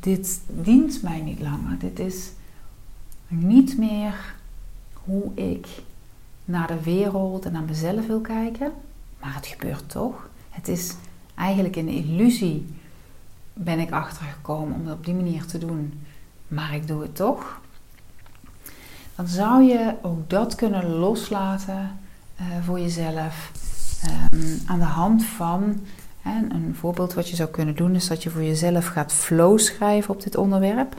dit 0.00 0.40
dient 0.48 1.02
mij 1.02 1.20
niet 1.20 1.40
langer. 1.40 1.78
Dit 1.78 1.98
is 1.98 2.30
niet 3.28 3.78
meer 3.78 4.34
hoe 4.92 5.34
ik 5.34 5.66
naar 6.44 6.66
de 6.66 6.82
wereld 6.82 7.44
en 7.44 7.52
naar 7.52 7.62
mezelf 7.62 8.06
wil 8.06 8.20
kijken. 8.20 8.72
Maar 9.20 9.34
het 9.34 9.46
gebeurt 9.46 9.90
toch. 9.90 10.28
Het 10.50 10.68
is 10.68 10.94
eigenlijk 11.34 11.76
een 11.76 11.88
illusie, 11.88 12.66
ben 13.52 13.78
ik 13.78 13.90
achtergekomen 13.90 14.74
om 14.74 14.86
het 14.86 14.96
op 14.96 15.04
die 15.04 15.14
manier 15.14 15.46
te 15.46 15.58
doen. 15.58 16.02
Maar 16.48 16.74
ik 16.74 16.86
doe 16.86 17.02
het 17.02 17.16
toch. 17.16 17.60
Dan 19.16 19.26
zou 19.26 19.62
je 19.62 19.94
ook 20.02 20.30
dat 20.30 20.54
kunnen 20.54 20.86
loslaten 20.86 21.98
uh, 22.40 22.46
voor 22.64 22.80
jezelf. 22.80 23.50
Um, 24.04 24.60
aan 24.66 24.78
de 24.78 24.84
hand 24.84 25.24
van 25.24 25.80
en 26.22 26.54
een 26.54 26.74
voorbeeld 26.74 27.14
wat 27.14 27.28
je 27.28 27.36
zou 27.36 27.48
kunnen 27.48 27.76
doen 27.76 27.94
is 27.94 28.06
dat 28.06 28.22
je 28.22 28.30
voor 28.30 28.42
jezelf 28.42 28.86
gaat 28.86 29.12
flow 29.12 29.58
schrijven 29.58 30.14
op 30.14 30.22
dit 30.22 30.36
onderwerp. 30.36 30.94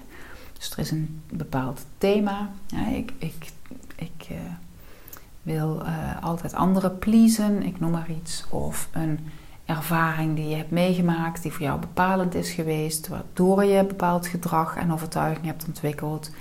Dus 0.53 0.71
er 0.71 0.79
is 0.79 0.91
een 0.91 1.21
bepaald 1.29 1.85
thema. 1.97 2.49
Ik 2.93 3.13
ik, 3.17 3.51
ik 3.95 4.27
uh, 4.31 4.37
wil 5.41 5.81
uh, 5.81 6.23
altijd 6.23 6.53
anderen 6.53 6.97
pleasen, 6.99 7.63
ik 7.63 7.79
noem 7.79 7.91
maar 7.91 8.11
iets. 8.21 8.45
Of 8.49 8.89
een 8.91 9.19
ervaring 9.65 10.35
die 10.35 10.47
je 10.47 10.55
hebt 10.55 10.71
meegemaakt, 10.71 11.41
die 11.41 11.51
voor 11.51 11.65
jou 11.65 11.79
bepalend 11.79 12.35
is 12.35 12.49
geweest, 12.49 13.07
waardoor 13.07 13.63
je 13.63 13.85
bepaald 13.85 14.27
gedrag 14.27 14.75
en 14.75 14.93
overtuiging 14.93 15.45
hebt 15.45 15.65
ontwikkeld. 15.67 16.31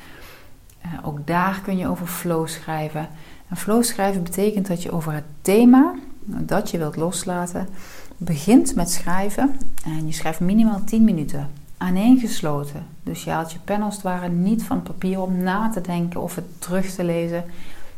Uh, 0.86 0.92
ook 1.02 1.26
daar 1.26 1.60
kun 1.60 1.76
je 1.76 1.88
over 1.88 2.06
flow 2.06 2.48
schrijven. 2.48 3.08
En 3.48 3.56
flow 3.56 3.82
schrijven 3.82 4.22
betekent 4.22 4.66
dat 4.66 4.82
je 4.82 4.92
over 4.92 5.12
het 5.12 5.24
thema 5.42 5.94
dat 6.26 6.70
je 6.70 6.78
wilt 6.78 6.96
loslaten, 6.96 7.68
begint 8.16 8.74
met 8.74 8.90
schrijven 8.90 9.56
en 9.84 10.06
je 10.06 10.12
schrijft 10.12 10.40
minimaal 10.40 10.84
10 10.84 11.04
minuten 11.04 11.48
aaneengesloten. 11.76 12.86
Dus 13.02 13.24
je 13.24 13.30
haalt 13.30 13.52
je 13.52 13.58
pen 13.64 13.82
als 13.82 13.94
het 13.94 14.02
ware 14.02 14.28
niet 14.28 14.62
van 14.62 14.82
papier 14.82 15.20
om 15.20 15.42
na 15.42 15.70
te 15.70 15.80
denken 15.80 16.22
of 16.22 16.34
het 16.34 16.60
terug 16.60 16.90
te 16.90 17.04
lezen. 17.04 17.44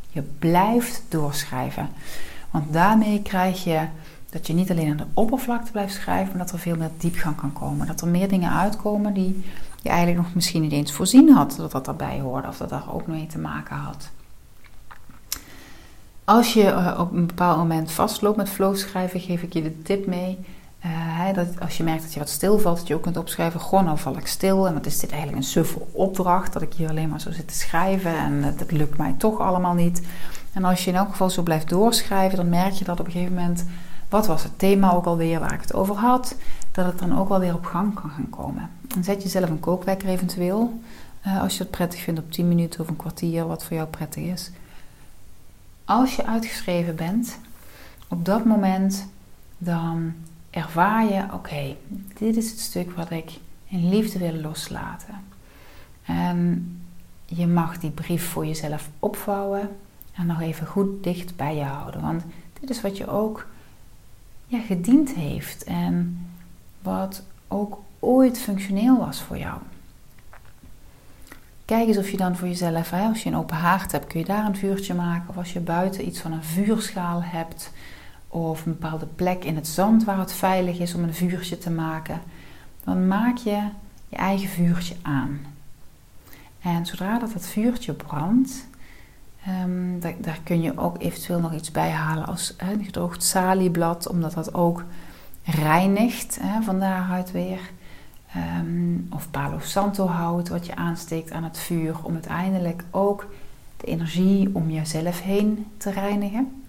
Je 0.09 0.23
blijft 0.39 1.03
doorschrijven. 1.09 1.89
Want 2.51 2.73
daarmee 2.73 3.23
krijg 3.23 3.65
je 3.65 3.87
dat 4.31 4.47
je 4.47 4.53
niet 4.53 4.71
alleen 4.71 4.91
aan 4.91 4.97
de 4.97 5.07
oppervlakte 5.15 5.71
blijft 5.71 5.95
schrijven, 5.95 6.37
maar 6.37 6.47
dat 6.47 6.53
er 6.53 6.59
veel 6.59 6.77
meer 6.77 6.91
diepgang 6.99 7.37
kan 7.37 7.53
komen. 7.53 7.87
Dat 7.87 8.01
er 8.01 8.09
meer 8.09 8.29
dingen 8.29 8.53
uitkomen 8.53 9.15
die 9.15 9.45
je 9.83 9.89
eigenlijk 9.89 10.19
nog 10.19 10.35
misschien 10.35 10.63
niet 10.63 10.73
eens 10.73 10.93
voorzien 10.93 11.31
had 11.31 11.55
dat 11.57 11.73
dat 11.73 11.89
erbij 11.89 12.21
hoorde 12.21 12.49
of 12.49 12.57
dat 12.57 12.69
daar 12.69 12.93
ook 12.95 13.07
mee 13.07 13.27
te 13.27 13.39
maken 13.39 13.77
had. 13.77 14.11
Als 16.29 16.53
je 16.53 16.63
uh, 16.63 16.97
op 16.99 17.13
een 17.13 17.27
bepaald 17.27 17.57
moment 17.57 17.91
vastloopt 17.91 18.37
met 18.37 18.49
flow 18.49 18.77
schrijven, 18.77 19.21
geef 19.21 19.43
ik 19.43 19.53
je 19.53 19.63
de 19.63 19.83
tip 19.83 20.07
mee. 20.07 20.39
Uh, 20.87 21.35
dat 21.35 21.61
als 21.61 21.77
je 21.77 21.83
merkt 21.83 22.03
dat 22.03 22.13
je 22.13 22.19
wat 22.19 22.29
stilvalt, 22.29 22.77
dat 22.79 22.87
je 22.87 22.95
ook 22.95 23.03
kunt 23.03 23.17
opschrijven. 23.17 23.61
Gewoon, 23.61 23.85
nou 23.85 23.99
val 23.99 24.17
ik 24.17 24.27
stil. 24.27 24.67
En 24.67 24.75
wat 24.75 24.87
is 24.87 24.99
dit 24.99 25.11
eigenlijk 25.11 25.43
een 25.43 25.49
suffe 25.49 25.81
opdracht? 25.93 26.53
Dat 26.53 26.63
ik 26.63 26.73
hier 26.73 26.89
alleen 26.89 27.09
maar 27.09 27.21
zo 27.21 27.33
zit 27.33 27.49
te 27.49 27.55
schrijven 27.55 28.19
en 28.19 28.55
dat 28.59 28.71
lukt 28.71 28.97
mij 28.97 29.15
toch 29.19 29.39
allemaal 29.39 29.75
niet. 29.75 30.03
En 30.53 30.65
als 30.65 30.85
je 30.85 30.91
in 30.91 30.97
elk 30.97 31.11
geval 31.11 31.31
zo 31.31 31.43
blijft 31.43 31.69
doorschrijven, 31.69 32.37
dan 32.37 32.49
merk 32.49 32.73
je 32.73 32.85
dat 32.85 33.01
op 33.01 33.07
een 33.07 33.13
gegeven 33.13 33.35
moment, 33.35 33.65
wat 34.09 34.27
was 34.27 34.43
het 34.43 34.59
thema 34.59 34.93
ook 34.93 35.07
alweer 35.07 35.41
waar 35.41 35.55
ik 35.55 35.61
het 35.61 35.75
over 35.75 35.95
had, 35.95 36.37
dat 36.73 36.87
het 36.87 36.99
dan 36.99 37.19
ook 37.19 37.29
wel 37.29 37.41
weer 37.41 37.55
op 37.55 37.65
gang 37.65 37.95
kan 37.95 38.11
gaan 38.11 38.31
komen. 38.31 38.71
En 38.97 39.05
zet 39.05 39.23
jezelf 39.23 39.51
een 39.51 39.61
kookwekker 39.61 40.09
eventueel, 40.09 40.81
uh, 41.27 41.43
als 41.43 41.57
je 41.57 41.63
het 41.63 41.71
prettig 41.71 42.01
vindt 42.01 42.21
op 42.21 42.33
10 42.33 42.49
minuten 42.49 42.81
of 42.81 42.89
een 42.89 42.97
kwartier, 42.97 43.47
wat 43.47 43.65
voor 43.65 43.77
jou 43.77 43.89
prettig 43.89 44.23
is 44.23 44.51
als 45.89 46.17
je 46.17 46.27
uitgeschreven 46.27 46.97
bent, 46.97 47.39
op 48.09 48.25
dat 48.25 48.45
moment 48.45 49.09
dan 49.59 50.13
ervaar 50.51 51.05
je: 51.05 51.25
oké, 51.33 51.77
dit 52.15 52.37
is 52.37 52.51
het 52.51 52.61
stuk 52.61 52.91
wat 52.91 53.11
ik 53.11 53.31
in 53.69 53.89
liefde 53.89 54.19
wil 54.19 54.35
loslaten. 54.35 55.25
En 56.05 56.73
je 57.25 57.47
mag 57.47 57.79
die 57.79 57.91
brief 57.91 58.29
voor 58.29 58.47
jezelf 58.47 58.89
opvouwen 58.99 59.77
en 60.13 60.27
nog 60.27 60.41
even 60.41 60.67
goed 60.67 61.03
dicht 61.05 61.37
bij 61.37 61.57
je 61.57 61.65
houden. 61.65 62.01
Want 62.01 62.23
dit 62.61 62.71
is 62.71 62.81
wat 62.81 62.97
je 62.97 63.09
ook 63.09 63.47
ja, 64.47 64.61
gediend 64.61 65.15
heeft 65.15 65.65
en 65.65 66.27
wat 66.83 67.23
ook 67.49 67.81
ooit 67.99 68.39
functioneel 68.39 68.99
was 68.99 69.21
voor 69.21 69.39
jou. 69.39 69.61
Kijk 71.69 71.89
eens 71.89 71.97
of 71.99 72.11
je 72.11 72.17
dan 72.17 72.37
voor 72.37 72.49
jezelf, 72.49 72.91
hè, 72.91 73.07
als 73.07 73.23
je 73.23 73.29
een 73.29 73.37
open 73.37 73.57
haard 73.57 73.93
hebt, 73.93 74.07
kun 74.07 74.21
je 74.21 74.27
daar 74.27 74.47
een 74.47 74.57
vuurtje 74.57 74.95
maken. 74.95 75.29
Of 75.29 75.37
als 75.37 75.53
je 75.53 75.61
buiten 75.61 76.07
iets 76.07 76.21
van 76.21 76.33
een 76.33 76.45
vuurschaal 76.45 77.23
hebt. 77.23 77.73
Of 78.29 78.67
een 78.67 78.73
bepaalde 78.73 79.07
plek 79.07 79.45
in 79.45 79.57
het 79.57 79.69
zand 79.69 80.05
waar 80.05 80.19
het 80.19 80.33
veilig 80.33 80.79
is 80.79 80.95
om 80.95 81.03
een 81.03 81.15
vuurtje 81.15 81.59
te 81.59 81.71
maken. 81.71 82.21
dan 82.85 83.09
maak 83.09 83.37
je 83.37 83.63
je 84.09 84.17
eigen 84.17 84.49
vuurtje 84.49 84.95
aan. 85.03 85.41
En 86.61 86.87
zodra 86.87 87.19
dat 87.19 87.33
vuurtje 87.47 87.93
brandt, 87.93 88.67
um, 89.65 90.01
daar, 90.01 90.15
daar, 90.19 90.41
kun 90.43 90.63
je 90.63 90.79
ook 90.79 91.03
eventueel 91.03 91.41
nog 91.41 91.55
iets 91.55 91.71
bij 91.71 91.91
halen 91.91 92.27
als 92.27 92.55
een 92.57 92.85
gedroogd 92.85 93.23
salieblad, 93.23 94.09
omdat 94.09 94.35
dat 94.35 94.55
ook 94.55 94.85
reinigt 95.45 96.39
hè, 96.41 96.63
van 96.63 96.81
daaruit 96.81 97.31
weer. 97.31 97.61
Um, 98.37 99.07
of 99.11 99.31
Palo 99.31 99.59
Santo 99.59 100.07
hout 100.07 100.49
wat 100.49 100.67
je 100.67 100.77
aansteekt 100.77 101.31
aan 101.31 101.45
het 101.45 101.59
vuur 101.59 101.97
om 102.03 102.13
uiteindelijk 102.13 102.85
ook 102.91 103.27
de 103.77 103.87
energie 103.87 104.51
om 104.53 104.71
jezelf 104.71 105.21
heen 105.21 105.67
te 105.77 105.91
reinigen. 105.91 106.63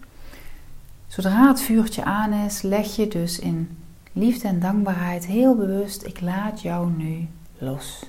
Zodra 1.07 1.47
het 1.47 1.61
vuurtje 1.61 2.03
aan 2.03 2.33
is, 2.33 2.61
leg 2.61 2.95
je 2.95 3.07
dus 3.07 3.39
in 3.39 3.77
liefde 4.13 4.47
en 4.47 4.59
dankbaarheid 4.59 5.25
heel 5.25 5.55
bewust: 5.55 6.05
ik 6.05 6.21
laat 6.21 6.61
jou 6.61 6.91
nu 6.91 7.27
los. 7.57 8.03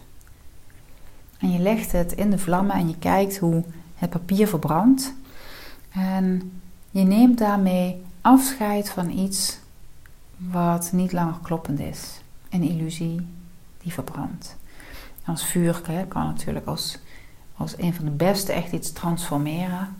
En 1.39 1.53
je 1.53 1.59
legt 1.59 1.93
het 1.93 2.13
in 2.13 2.31
de 2.31 2.39
vlammen 2.39 2.77
en 2.77 2.89
je 2.89 2.99
kijkt 2.99 3.39
hoe 3.39 3.65
het 3.95 4.11
papier 4.11 4.49
verbrandt. 4.49 5.15
En 5.91 6.53
je 6.91 7.03
neemt 7.03 7.39
daarmee 7.39 8.03
afscheid 8.21 8.91
van 8.91 9.11
iets 9.11 9.59
wat 10.37 10.93
niet 10.93 11.13
langer 11.13 11.39
kloppend 11.43 11.81
is. 11.81 12.21
Een 12.51 12.63
illusie 12.63 13.27
die 13.83 13.93
verbrandt. 13.93 14.57
Als 15.25 15.45
vuur 15.45 15.81
kan 16.09 16.27
natuurlijk 16.27 16.67
als, 16.67 16.99
als 17.57 17.79
een 17.79 17.95
van 17.95 18.05
de 18.05 18.11
beste 18.11 18.53
echt 18.53 18.73
iets 18.73 18.93
transformeren. 18.93 19.97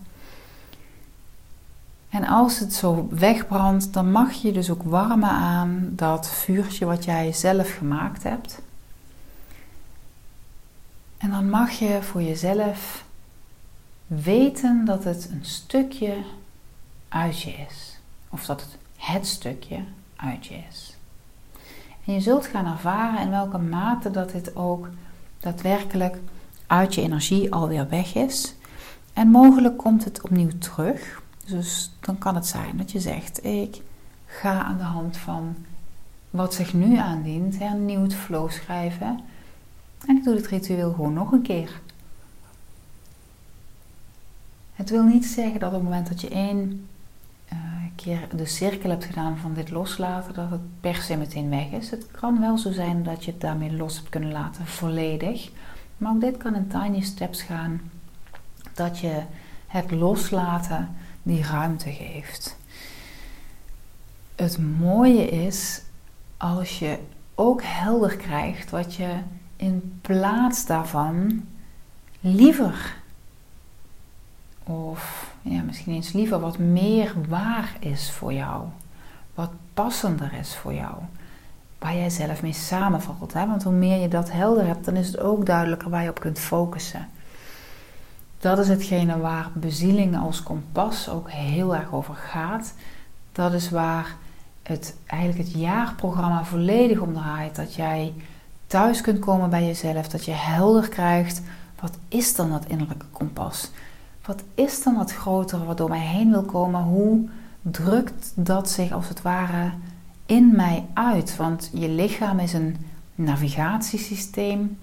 En 2.09 2.27
als 2.27 2.59
het 2.59 2.75
zo 2.75 3.09
wegbrandt, 3.11 3.93
dan 3.93 4.11
mag 4.11 4.33
je 4.33 4.53
dus 4.53 4.71
ook 4.71 4.83
warmen 4.83 5.31
aan 5.31 5.93
dat 5.93 6.29
vuurtje 6.29 6.85
wat 6.85 7.05
jij 7.05 7.33
zelf 7.33 7.77
gemaakt 7.77 8.23
hebt. 8.23 8.61
En 11.19 11.31
dan 11.31 11.51
mag 11.51 11.71
je 11.71 12.03
voor 12.03 12.23
jezelf 12.23 13.05
weten 14.07 14.85
dat 14.85 15.05
het 15.05 15.29
een 15.31 15.45
stukje 15.45 16.17
uit 17.09 17.41
je 17.41 17.51
is. 17.51 17.99
Of 18.29 18.47
dat 18.47 18.61
het 18.61 18.79
het 18.97 19.27
stukje 19.27 19.85
uit 20.17 20.47
je 20.47 20.59
is. 20.71 20.90
En 22.05 22.13
je 22.13 22.21
zult 22.21 22.47
gaan 22.47 22.67
ervaren 22.67 23.21
in 23.21 23.31
welke 23.31 23.59
mate 23.59 24.11
dat 24.11 24.31
dit 24.31 24.57
ook 24.57 24.89
daadwerkelijk 25.41 26.19
uit 26.67 26.95
je 26.95 27.03
energie 27.03 27.53
alweer 27.53 27.89
weg 27.89 28.15
is. 28.15 28.55
En 29.13 29.29
mogelijk 29.29 29.77
komt 29.77 30.05
het 30.05 30.23
opnieuw 30.23 30.59
terug. 30.59 31.23
Dus 31.47 31.93
dan 32.01 32.19
kan 32.19 32.35
het 32.35 32.47
zijn 32.47 32.77
dat 32.77 32.93
je 32.93 33.01
zegt: 33.01 33.45
Ik 33.45 33.83
ga 34.27 34.63
aan 34.63 34.77
de 34.77 34.83
hand 34.83 35.17
van 35.17 35.57
wat 36.31 36.55
zich 36.55 36.75
nu 36.75 36.97
aandient, 36.97 37.59
hernieuwd 37.59 38.15
flow 38.15 38.51
schrijven. 38.51 39.21
En 40.07 40.17
ik 40.17 40.25
doe 40.25 40.35
dit 40.35 40.47
ritueel 40.47 40.93
gewoon 40.93 41.13
nog 41.13 41.33
een 41.33 41.43
keer. 41.43 41.81
Het 44.75 44.91
wil 44.91 45.03
niet 45.03 45.27
zeggen 45.27 45.61
dat 45.61 45.69
op 45.69 45.75
het 45.75 45.85
moment 45.85 46.09
dat 46.09 46.21
je 46.21 46.29
één 46.29 46.87
keer 48.03 48.37
de 48.37 48.47
cirkel 48.47 48.91
hebt 48.91 49.05
gedaan 49.05 49.39
van 49.39 49.55
dit 49.55 49.71
loslaten, 49.71 50.35
dat 50.35 50.51
het 50.51 50.81
per 50.81 50.95
se 50.95 51.17
meteen 51.17 51.51
weg 51.51 51.71
is. 51.71 51.91
Het 51.91 52.07
kan 52.11 52.41
wel 52.41 52.59
zo 52.59 52.73
zijn 52.73 53.03
dat 53.03 53.25
je 53.25 53.31
het 53.31 53.41
daarmee 53.41 53.73
los 53.73 53.97
hebt 53.97 54.09
kunnen 54.09 54.33
laten, 54.33 54.67
volledig. 54.67 55.51
Maar 55.97 56.13
ook 56.13 56.21
dit 56.21 56.37
kan 56.37 56.55
in 56.55 56.69
tiny 56.69 57.01
steps 57.01 57.43
gaan. 57.43 57.81
Dat 58.75 58.99
je 58.99 59.23
het 59.67 59.91
loslaten 59.91 60.97
die 61.23 61.43
ruimte 61.43 61.93
geeft. 61.93 62.59
Het 64.35 64.59
mooie 64.79 65.29
is 65.29 65.83
als 66.37 66.79
je 66.79 66.99
ook 67.35 67.63
helder 67.63 68.17
krijgt 68.17 68.71
wat 68.71 68.95
je 68.95 69.17
in 69.57 69.99
plaats 70.01 70.67
daarvan 70.67 71.45
liever 72.21 72.97
of 74.63 75.30
ja, 75.43 75.63
misschien 75.63 75.93
eens 75.93 76.13
liever 76.13 76.41
wat 76.41 76.59
meer 76.59 77.13
waar 77.29 77.77
is 77.81 78.11
voor 78.11 78.33
jou. 78.33 78.65
Wat 79.35 79.51
passender 79.75 80.33
is 80.33 80.55
voor 80.55 80.75
jou. 80.75 80.95
Waar 81.79 81.95
jij 81.95 82.11
zelf 82.11 82.43
mee 82.43 82.53
samenvalt. 82.53 83.33
Hè? 83.33 83.47
Want 83.47 83.63
hoe 83.63 83.73
meer 83.73 84.01
je 84.01 84.09
dat 84.09 84.33
helder 84.33 84.67
hebt, 84.67 84.85
dan 84.85 84.97
is 84.97 85.07
het 85.07 85.21
ook 85.21 85.47
duidelijker 85.47 85.91
waar 85.91 86.03
je 86.03 86.11
op 86.11 86.21
kunt 86.21 86.39
focussen. 86.39 87.09
Dat 88.39 88.59
is 88.59 88.69
hetgene 88.69 89.19
waar 89.19 89.51
bezieling 89.55 90.19
als 90.19 90.43
kompas 90.43 91.09
ook 91.09 91.31
heel 91.31 91.75
erg 91.75 91.93
over 91.93 92.15
gaat. 92.15 92.75
Dat 93.33 93.53
is 93.53 93.71
waar 93.71 94.17
het 94.63 94.97
eigenlijk 95.07 95.49
het 95.49 95.61
jaarprogramma 95.61 96.45
volledig 96.45 96.99
om 96.99 97.13
draait. 97.13 97.57
Dat 97.57 97.75
jij 97.75 98.15
thuis 98.67 99.01
kunt 99.01 99.19
komen 99.19 99.51
bij 99.51 99.67
jezelf, 99.67 100.09
dat 100.09 100.25
je 100.25 100.33
helder 100.33 100.89
krijgt. 100.89 101.43
Wat 101.81 101.99
is 102.09 102.35
dan 102.35 102.51
dat 102.51 102.67
innerlijke 102.67 103.07
kompas? 103.13 103.71
Wat 104.25 104.43
is 104.55 104.83
dan 104.83 104.95
dat 104.95 105.13
grotere 105.13 105.65
wat 105.65 105.77
door 105.77 105.89
mij 105.89 106.07
heen 106.07 106.31
wil 106.31 106.43
komen? 106.43 106.83
Hoe 106.83 107.29
drukt 107.63 108.33
dat 108.35 108.71
zich 108.71 108.93
als 108.93 109.09
het 109.09 109.23
ware 109.23 109.71
in 110.27 110.57
mij 110.57 110.87
uit? 110.95 111.37
Want 111.37 111.71
je 111.73 111.89
lichaam 111.89 112.39
is 112.39 112.53
een 112.53 112.77
navigatiesysteem. 113.15 114.79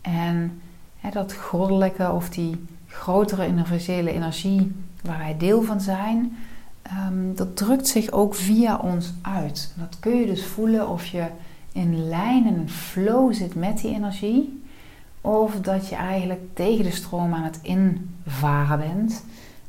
En 0.00 0.60
hè, 1.00 1.10
dat 1.10 1.32
goddelijke 1.32 2.10
of 2.10 2.28
die 2.30 2.64
grotere 2.86 3.48
universele 3.48 4.12
energie 4.12 4.72
waar 5.02 5.18
wij 5.18 5.36
deel 5.38 5.62
van 5.62 5.80
zijn, 5.80 6.36
um, 7.08 7.34
dat 7.34 7.56
drukt 7.56 7.88
zich 7.88 8.10
ook 8.10 8.34
via 8.34 8.76
ons 8.76 9.12
uit. 9.22 9.74
Dat 9.78 9.96
kun 10.00 10.16
je 10.16 10.26
dus 10.26 10.46
voelen 10.46 10.88
of 10.88 11.06
je 11.06 11.26
in 11.72 12.08
lijn 12.08 12.46
en 12.46 12.68
flow 12.68 13.34
zit 13.34 13.54
met 13.54 13.78
die 13.78 13.94
energie. 13.94 14.61
Of 15.24 15.60
dat 15.60 15.88
je 15.88 15.94
eigenlijk 15.94 16.40
tegen 16.54 16.84
de 16.84 16.90
stroom 16.90 17.34
aan 17.34 17.42
het 17.42 17.58
invaren 17.62 18.78
bent. 18.78 19.24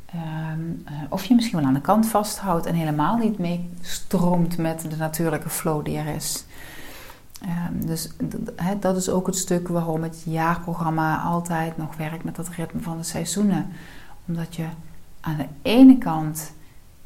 Ehm, 0.05 0.61
eh, 0.85 0.93
of 1.09 1.23
je 1.23 1.35
misschien 1.35 1.57
wel 1.57 1.67
aan 1.67 1.73
de 1.73 1.81
kant 1.81 2.07
vasthoudt 2.07 2.65
en 2.65 2.75
helemaal 2.75 3.17
niet 3.17 3.37
meestroomt 3.37 4.57
met 4.57 4.85
de 4.89 4.95
natuurlijke 4.97 5.49
flow 5.49 5.85
die 5.85 5.97
er 5.97 6.15
is. 6.15 6.45
Ehm, 7.41 7.85
dus 7.87 8.09
dat 8.79 8.95
is 8.95 9.09
ook 9.09 9.25
het 9.25 9.37
stuk 9.37 9.67
waarom 9.67 10.03
het 10.03 10.21
jaarprogramma 10.25 11.21
altijd 11.21 11.77
nog 11.77 11.95
werkt 11.95 12.23
met 12.23 12.35
dat 12.35 12.49
ritme 12.49 12.81
van 12.81 12.97
de 12.97 13.03
seizoenen. 13.03 13.67
Omdat 14.27 14.55
je 14.55 14.65
aan 15.19 15.37
de 15.37 15.47
ene 15.61 15.97
kant 15.97 16.51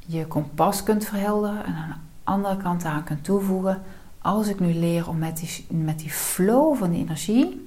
je 0.06 0.28
kompas 0.28 0.84
kunt 0.84 1.06
verhelderen 1.06 1.66
en 1.66 1.74
aan 1.74 1.90
de 1.90 1.96
andere 2.24 2.58
kant 2.58 2.86
aan 2.86 3.04
kunt 3.04 3.24
toevoegen. 3.24 3.82
Als 4.22 4.48
ik 4.48 4.60
nu 4.60 4.74
leer 4.74 5.10
om 5.10 5.18
met 5.18 5.38
die, 5.38 5.78
met 5.78 6.00
die 6.00 6.10
flow 6.10 6.76
van 6.76 6.92
die 6.92 7.02
energie 7.04 7.67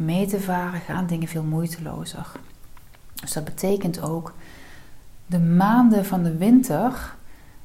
mee 0.00 0.26
te 0.26 0.40
varen, 0.40 0.80
gaan 0.80 1.06
dingen 1.06 1.28
veel 1.28 1.42
moeitelozer. 1.42 2.26
Dus 3.14 3.32
dat 3.32 3.44
betekent 3.44 4.02
ook 4.02 4.34
de 5.26 5.38
maanden 5.38 6.06
van 6.06 6.22
de 6.22 6.36
winter, 6.36 6.82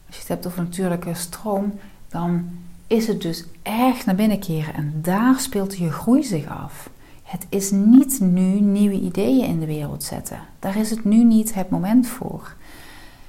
als 0.08 0.16
je 0.16 0.20
het 0.20 0.28
hebt 0.28 0.48
over 0.48 0.64
natuurlijke 0.64 1.14
stroom, 1.14 1.74
dan 2.08 2.50
is 2.88 3.08
het 3.08 3.22
dus 3.22 3.46
erg 3.62 4.06
naar 4.06 4.16
binnen 4.16 4.40
keren 4.40 4.74
en 4.74 4.94
daar 5.02 5.40
speelt 5.40 5.78
je 5.78 5.92
groei 5.92 6.24
zich 6.24 6.48
af. 6.48 6.90
Het 7.24 7.46
is 7.50 7.72
niet 7.72 8.20
nu 8.20 8.60
nieuwe 8.60 9.00
ideeën 9.00 9.46
in 9.46 9.60
de 9.60 9.66
wereld 9.66 10.04
zetten. 10.04 10.40
Daar 10.60 10.78
is 10.78 10.90
het 10.90 11.06
nu 11.06 11.24
niet 11.24 11.54
het 11.54 11.70
moment 11.70 12.08
voor. 12.08 12.56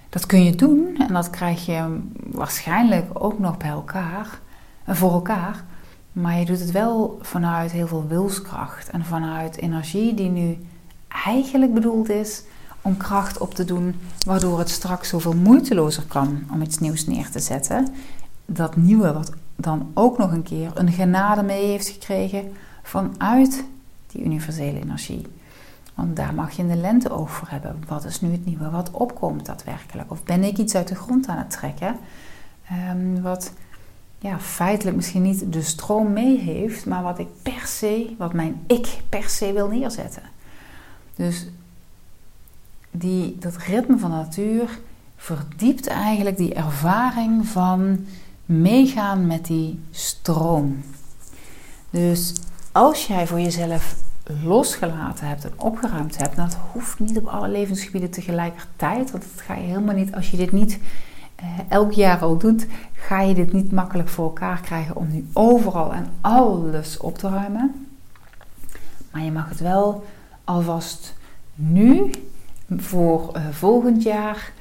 Dat 0.09 0.27
kun 0.27 0.45
je 0.45 0.55
doen 0.55 0.97
en 0.99 1.14
dat 1.14 1.31
krijg 1.31 1.66
je 1.66 2.01
waarschijnlijk 2.16 3.11
ook 3.12 3.38
nog 3.38 3.57
bij 3.57 3.69
elkaar, 3.69 4.40
voor 4.87 5.12
elkaar. 5.12 5.64
Maar 6.16 6.38
je 6.38 6.44
doet 6.44 6.61
het 6.61 6.70
wel 6.70 7.18
vanuit 7.22 7.70
heel 7.72 7.87
veel 7.87 8.07
wilskracht 8.07 8.90
en 8.90 9.05
vanuit 9.05 9.57
energie 9.57 10.14
die 10.14 10.29
nu 10.29 10.59
eigenlijk 11.24 11.74
bedoeld 11.74 12.09
is 12.09 12.42
om 12.81 12.96
kracht 12.96 13.38
op 13.38 13.55
te 13.55 13.64
doen, 13.64 13.94
waardoor 14.26 14.59
het 14.59 14.70
straks 14.70 15.09
zoveel 15.09 15.35
moeitelozer 15.35 16.02
kan 16.02 16.44
om 16.52 16.62
iets 16.62 16.79
nieuws 16.79 17.07
neer 17.07 17.31
te 17.31 17.38
zetten. 17.38 17.88
Dat 18.46 18.76
nieuwe, 18.76 19.12
wat 19.12 19.33
dan 19.57 19.90
ook 19.94 20.18
nog 20.18 20.33
een 20.33 20.42
keer 20.42 20.70
een 20.74 20.92
genade 20.92 21.42
mee 21.42 21.66
heeft 21.66 21.88
gekregen 21.88 22.52
vanuit 22.83 23.64
die 24.07 24.24
universele 24.24 24.81
energie. 24.81 25.26
Want 25.94 26.16
daar 26.16 26.35
mag 26.35 26.52
je 26.52 26.62
in 26.62 26.68
de 26.68 26.76
lente 26.76 27.11
oog 27.11 27.31
voor 27.31 27.48
hebben. 27.48 27.83
Wat 27.88 28.05
is 28.05 28.20
nu 28.20 28.33
het 28.33 28.46
nieuwe 28.46 28.70
wat 28.70 28.90
opkomt 28.90 29.46
daadwerkelijk? 29.46 30.11
Of 30.11 30.22
ben 30.22 30.44
ik 30.44 30.59
iets 30.59 30.74
uit 30.74 30.88
de 30.88 30.94
grond 30.94 31.26
aan 31.26 31.38
het 31.38 31.50
trekken? 31.50 31.96
Um, 32.90 33.22
wat 33.22 33.52
ja, 34.27 34.41
feitelijk 34.41 34.97
misschien 34.97 35.23
niet 35.23 35.53
de 35.53 35.62
stroom 35.62 36.12
mee 36.12 36.39
heeft, 36.39 36.87
maar 36.87 37.03
wat 37.03 37.19
ik 37.19 37.29
per 37.43 37.67
se, 37.67 38.15
wat 38.19 38.33
mijn 38.33 38.62
ik 38.67 39.01
per 39.09 39.29
se 39.29 39.53
wil 39.53 39.69
neerzetten. 39.69 40.23
Dus 41.15 41.47
die, 42.91 43.37
dat 43.39 43.57
ritme 43.57 43.99
van 43.99 44.11
de 44.11 44.17
natuur 44.17 44.79
verdiept 45.17 45.87
eigenlijk 45.87 46.37
die 46.37 46.55
ervaring 46.55 47.47
van 47.47 48.07
meegaan 48.45 49.27
met 49.27 49.47
die 49.47 49.81
stroom. 49.91 50.83
Dus 51.91 52.35
als 52.73 53.07
jij 53.07 53.27
voor 53.27 53.41
jezelf 53.41 53.97
losgelaten 54.43 55.27
hebt 55.27 55.45
en 55.45 55.53
opgeruimd 55.57 56.17
hebt, 56.17 56.37
dat 56.37 56.57
hoeft 56.73 56.99
niet 56.99 57.19
op 57.19 57.27
alle 57.27 57.49
levensgebieden 57.49 58.11
tegelijkertijd, 58.11 59.11
want 59.11 59.23
dat 59.23 59.45
ga 59.45 59.55
je 59.55 59.67
helemaal 59.67 59.95
niet 59.95 60.15
als 60.15 60.31
je 60.31 60.37
dit 60.37 60.53
niet 60.53 60.79
elk 61.69 61.93
jaar 61.93 62.19
al 62.19 62.37
doet, 62.37 62.67
ga 62.93 63.21
je 63.21 63.35
dit 63.35 63.53
niet 63.53 63.73
makkelijk 63.73 64.09
voor 64.09 64.25
elkaar 64.25 64.61
krijgen 64.61 64.97
om 64.97 65.09
nu 65.11 65.27
overal 65.33 65.95
en 65.95 66.07
alles 66.21 66.97
op 66.97 67.19
te 67.19 67.29
ruimen. 67.29 67.87
Maar 69.11 69.23
je 69.23 69.33
mag 69.33 69.49
het 69.49 69.61
wel 69.61 70.05
alvast 70.45 71.15
nu 71.55 72.11
voor 72.77 73.33
uh, 73.37 73.49
volgend 73.51 74.03
jaar 74.03 74.53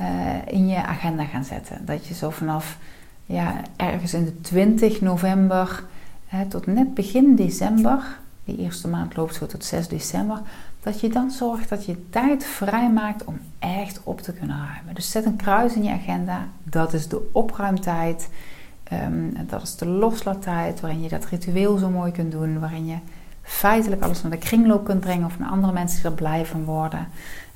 uh, 0.00 0.06
in 0.46 0.68
je 0.68 0.82
agenda 0.82 1.24
gaan 1.24 1.44
zetten. 1.44 1.86
Dat 1.86 2.06
je 2.06 2.14
zo 2.14 2.30
vanaf 2.30 2.78
ja, 3.26 3.60
ergens 3.76 4.14
in 4.14 4.24
de 4.24 4.40
20 4.40 5.00
november 5.00 5.84
tot 6.48 6.66
net 6.66 6.94
begin 6.94 7.36
december, 7.36 8.18
die 8.44 8.58
eerste 8.58 8.88
maand 8.88 9.16
loopt 9.16 9.34
zo 9.34 9.46
tot 9.46 9.64
6 9.64 9.88
december, 9.88 10.40
dat 10.82 11.00
je 11.00 11.08
dan 11.08 11.30
zorgt 11.30 11.68
dat 11.68 11.84
je 11.84 12.08
tijd 12.10 12.44
vrijmaakt 12.44 13.24
om 13.24 13.40
echt 13.58 14.00
op 14.02 14.20
te 14.20 14.32
kunnen 14.32 14.66
ruimen. 14.72 14.94
Dus 14.94 15.10
zet 15.10 15.24
een 15.24 15.36
kruis 15.36 15.74
in 15.74 15.84
je 15.84 15.90
agenda. 15.90 16.48
Dat 16.62 16.92
is 16.92 17.08
de 17.08 17.30
opruimtijd. 17.32 18.28
Um, 18.92 19.36
dat 19.46 19.62
is 19.62 19.76
de 19.76 19.86
loslaattijd 19.86 20.80
waarin 20.80 21.02
je 21.02 21.08
dat 21.08 21.24
ritueel 21.24 21.76
zo 21.76 21.90
mooi 21.90 22.12
kunt 22.12 22.32
doen. 22.32 22.60
Waarin 22.60 22.86
je 22.86 22.96
feitelijk 23.42 24.02
alles 24.02 24.22
naar 24.22 24.30
de 24.30 24.38
kringloop 24.38 24.84
kunt 24.84 25.00
brengen 25.00 25.26
of 25.26 25.38
naar 25.38 25.50
andere 25.50 25.72
mensen 25.72 26.02
die 26.02 26.10
er 26.10 26.16
blij 26.16 26.46
van 26.46 26.64
worden. 26.64 27.08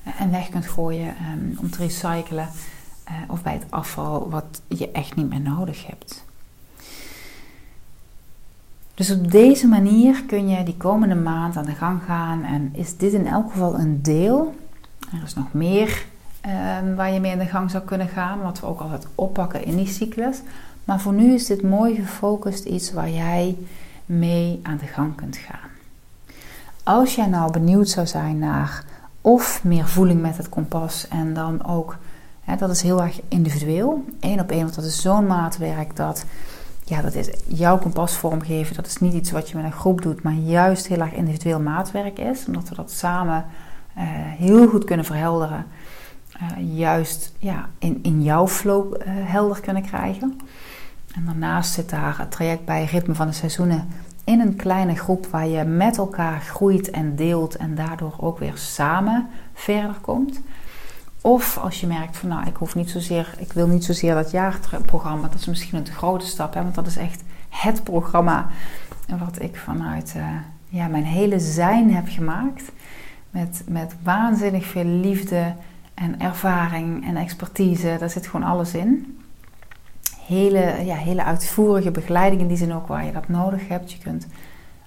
Eh, 0.02 0.20
en 0.20 0.30
weg 0.30 0.48
kunt 0.48 0.66
gooien 0.66 1.14
um, 1.32 1.58
om 1.60 1.70
te 1.70 1.78
recyclen. 1.78 2.48
Uh, 3.08 3.14
of 3.28 3.42
bij 3.42 3.52
het 3.52 3.66
afval 3.70 4.30
wat 4.30 4.62
je 4.68 4.90
echt 4.90 5.16
niet 5.16 5.28
meer 5.28 5.40
nodig 5.40 5.86
hebt. 5.86 6.25
Dus 8.96 9.10
op 9.10 9.30
deze 9.30 9.66
manier 9.66 10.24
kun 10.26 10.48
je 10.48 10.62
die 10.62 10.76
komende 10.76 11.14
maand 11.14 11.56
aan 11.56 11.64
de 11.64 11.74
gang 11.74 12.00
gaan 12.06 12.42
en 12.42 12.70
is 12.72 12.96
dit 12.96 13.12
in 13.12 13.26
elk 13.26 13.50
geval 13.50 13.78
een 13.78 14.02
deel. 14.02 14.54
Er 15.12 15.22
is 15.24 15.34
nog 15.34 15.52
meer 15.52 16.04
um, 16.80 16.94
waar 16.94 17.12
je 17.12 17.20
mee 17.20 17.32
aan 17.32 17.38
de 17.38 17.46
gang 17.46 17.70
zou 17.70 17.84
kunnen 17.84 18.08
gaan, 18.08 18.40
wat 18.40 18.60
we 18.60 18.66
ook 18.66 18.80
altijd 18.80 19.06
oppakken 19.14 19.64
in 19.64 19.76
die 19.76 19.86
cyclus. 19.86 20.40
Maar 20.84 21.00
voor 21.00 21.12
nu 21.12 21.34
is 21.34 21.46
dit 21.46 21.62
mooi 21.62 21.94
gefocust 21.94 22.64
iets 22.64 22.92
waar 22.92 23.10
jij 23.10 23.56
mee 24.06 24.60
aan 24.62 24.76
de 24.76 24.86
gang 24.86 25.14
kunt 25.14 25.36
gaan. 25.36 25.70
Als 26.82 27.14
jij 27.14 27.26
nou 27.26 27.52
benieuwd 27.52 27.88
zou 27.88 28.06
zijn 28.06 28.38
naar 28.38 28.84
of 29.20 29.64
meer 29.64 29.88
voeling 29.88 30.20
met 30.20 30.36
het 30.36 30.48
kompas 30.48 31.08
en 31.08 31.34
dan 31.34 31.66
ook, 31.66 31.96
hè, 32.44 32.56
dat 32.56 32.70
is 32.70 32.82
heel 32.82 33.02
erg 33.02 33.20
individueel, 33.28 34.04
één 34.20 34.40
op 34.40 34.50
één, 34.50 34.62
want 34.62 34.74
dat 34.74 34.84
is 34.84 35.00
zo'n 35.00 35.26
maatwerk 35.26 35.96
dat 35.96 36.24
ja, 36.88 37.02
dat 37.02 37.14
is 37.14 37.30
jouw 37.46 37.78
kompas 37.78 38.16
vormgeven. 38.16 38.76
Dat 38.76 38.86
is 38.86 38.96
niet 38.98 39.12
iets 39.12 39.30
wat 39.30 39.48
je 39.48 39.56
met 39.56 39.64
een 39.64 39.72
groep 39.72 40.02
doet, 40.02 40.22
maar 40.22 40.32
juist 40.32 40.86
heel 40.86 41.00
erg 41.00 41.12
individueel 41.12 41.60
maatwerk 41.60 42.18
is. 42.18 42.46
Omdat 42.46 42.68
we 42.68 42.74
dat 42.74 42.90
samen 42.90 43.44
uh, 43.96 44.02
heel 44.38 44.68
goed 44.68 44.84
kunnen 44.84 45.04
verhelderen. 45.04 45.66
Uh, 46.42 46.76
juist 46.78 47.32
ja, 47.38 47.68
in, 47.78 47.98
in 48.02 48.22
jouw 48.22 48.48
flow 48.48 48.94
uh, 48.94 49.02
helder 49.06 49.60
kunnen 49.60 49.82
krijgen. 49.82 50.40
En 51.14 51.24
daarnaast 51.24 51.72
zit 51.72 51.90
daar 51.90 52.18
het 52.18 52.30
traject 52.30 52.64
bij 52.64 52.84
Ritme 52.84 53.14
van 53.14 53.26
de 53.26 53.32
Seizoenen 53.32 53.88
in 54.24 54.40
een 54.40 54.56
kleine 54.56 54.96
groep 54.96 55.26
waar 55.26 55.46
je 55.46 55.64
met 55.64 55.96
elkaar 55.96 56.40
groeit 56.40 56.90
en 56.90 57.16
deelt 57.16 57.56
en 57.56 57.74
daardoor 57.74 58.14
ook 58.16 58.38
weer 58.38 58.56
samen 58.56 59.28
verder 59.54 59.94
komt. 60.00 60.40
Of 61.26 61.58
als 61.58 61.80
je 61.80 61.86
merkt 61.86 62.16
van 62.16 62.28
nou, 62.28 62.46
ik 62.46 62.56
hoef 62.56 62.74
niet 62.74 62.90
zozeer, 62.90 63.34
ik 63.38 63.52
wil 63.52 63.66
niet 63.66 63.84
zozeer 63.84 64.14
dat 64.14 64.30
jaarprogramma, 64.30 65.28
dat 65.28 65.40
is 65.40 65.46
misschien 65.46 65.78
een 65.78 65.84
te 65.84 65.92
grote 65.92 66.26
stap, 66.26 66.54
hè, 66.54 66.62
want 66.62 66.74
dat 66.74 66.86
is 66.86 66.96
echt 66.96 67.22
het 67.48 67.84
programma 67.84 68.48
wat 69.18 69.42
ik 69.42 69.56
vanuit 69.56 70.14
uh, 70.16 70.24
ja, 70.68 70.86
mijn 70.86 71.04
hele 71.04 71.38
zijn 71.40 71.94
heb 71.94 72.08
gemaakt. 72.08 72.72
Met, 73.30 73.62
met 73.68 73.94
waanzinnig 74.02 74.66
veel 74.66 74.84
liefde 74.84 75.54
en 75.94 76.20
ervaring 76.20 77.06
en 77.06 77.16
expertise. 77.16 77.96
Daar 77.98 78.10
zit 78.10 78.26
gewoon 78.26 78.46
alles 78.46 78.74
in. 78.74 79.18
Hele, 80.26 80.84
ja, 80.84 80.94
hele 80.94 81.24
uitvoerige 81.24 81.90
begeleiding 81.90 82.40
in 82.40 82.48
die 82.48 82.56
zin 82.56 82.74
ook 82.74 82.86
waar 82.86 83.04
je 83.04 83.12
dat 83.12 83.28
nodig 83.28 83.68
hebt. 83.68 83.92
Je 83.92 83.98
kunt 83.98 84.26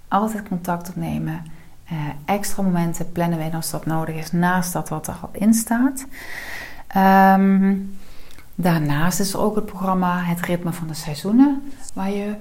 altijd 0.07 0.47
contact 0.47 0.89
opnemen. 0.89 1.43
Uh, 1.91 1.97
extra 2.25 2.63
momenten 2.63 3.11
plannen 3.11 3.37
we 3.37 3.43
in 3.43 3.53
als 3.53 3.69
dat 3.69 3.85
nodig 3.85 4.15
is, 4.15 4.31
naast 4.31 4.73
dat 4.73 4.89
wat 4.89 5.07
er 5.07 5.17
al 5.21 5.29
in 5.31 5.53
staat. 5.53 6.05
Um, 7.37 7.97
daarnaast 8.55 9.19
is 9.19 9.33
er 9.33 9.39
ook 9.39 9.55
het 9.55 9.65
programma 9.65 10.23
Het 10.23 10.41
Ritme 10.41 10.73
van 10.73 10.87
de 10.87 10.93
Seizoenen, 10.93 11.61
waar 11.93 12.11
je 12.11 12.35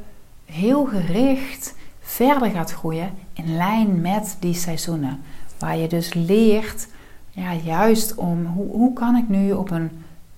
heel 0.45 0.85
gericht 0.85 1.75
verder 2.01 2.51
gaat 2.51 2.73
groeien 2.73 3.11
in 3.33 3.57
lijn 3.57 4.01
met 4.01 4.37
die 4.41 4.55
seizoenen. 4.55 5.21
Waar 5.59 5.77
je 5.77 5.89
dus 5.89 6.15
leert, 6.15 6.89
ja, 7.31 7.55
juist 7.55 8.15
om 8.15 8.47
hoe, 8.47 8.71
hoe 8.71 8.93
kan 8.93 9.17
ik 9.17 9.29
nu 9.29 9.53
op 9.53 9.71
een 9.71 9.91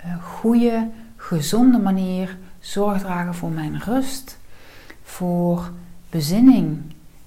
uh, 0.07 0.23
goede, 0.23 0.88
gezonde 1.16 1.79
manier 1.79 2.37
zorg 2.59 3.01
dragen 3.01 3.35
voor 3.35 3.51
mijn 3.51 3.79
rust, 3.79 4.38
voor 5.03 5.70
bezinning, 6.11 6.79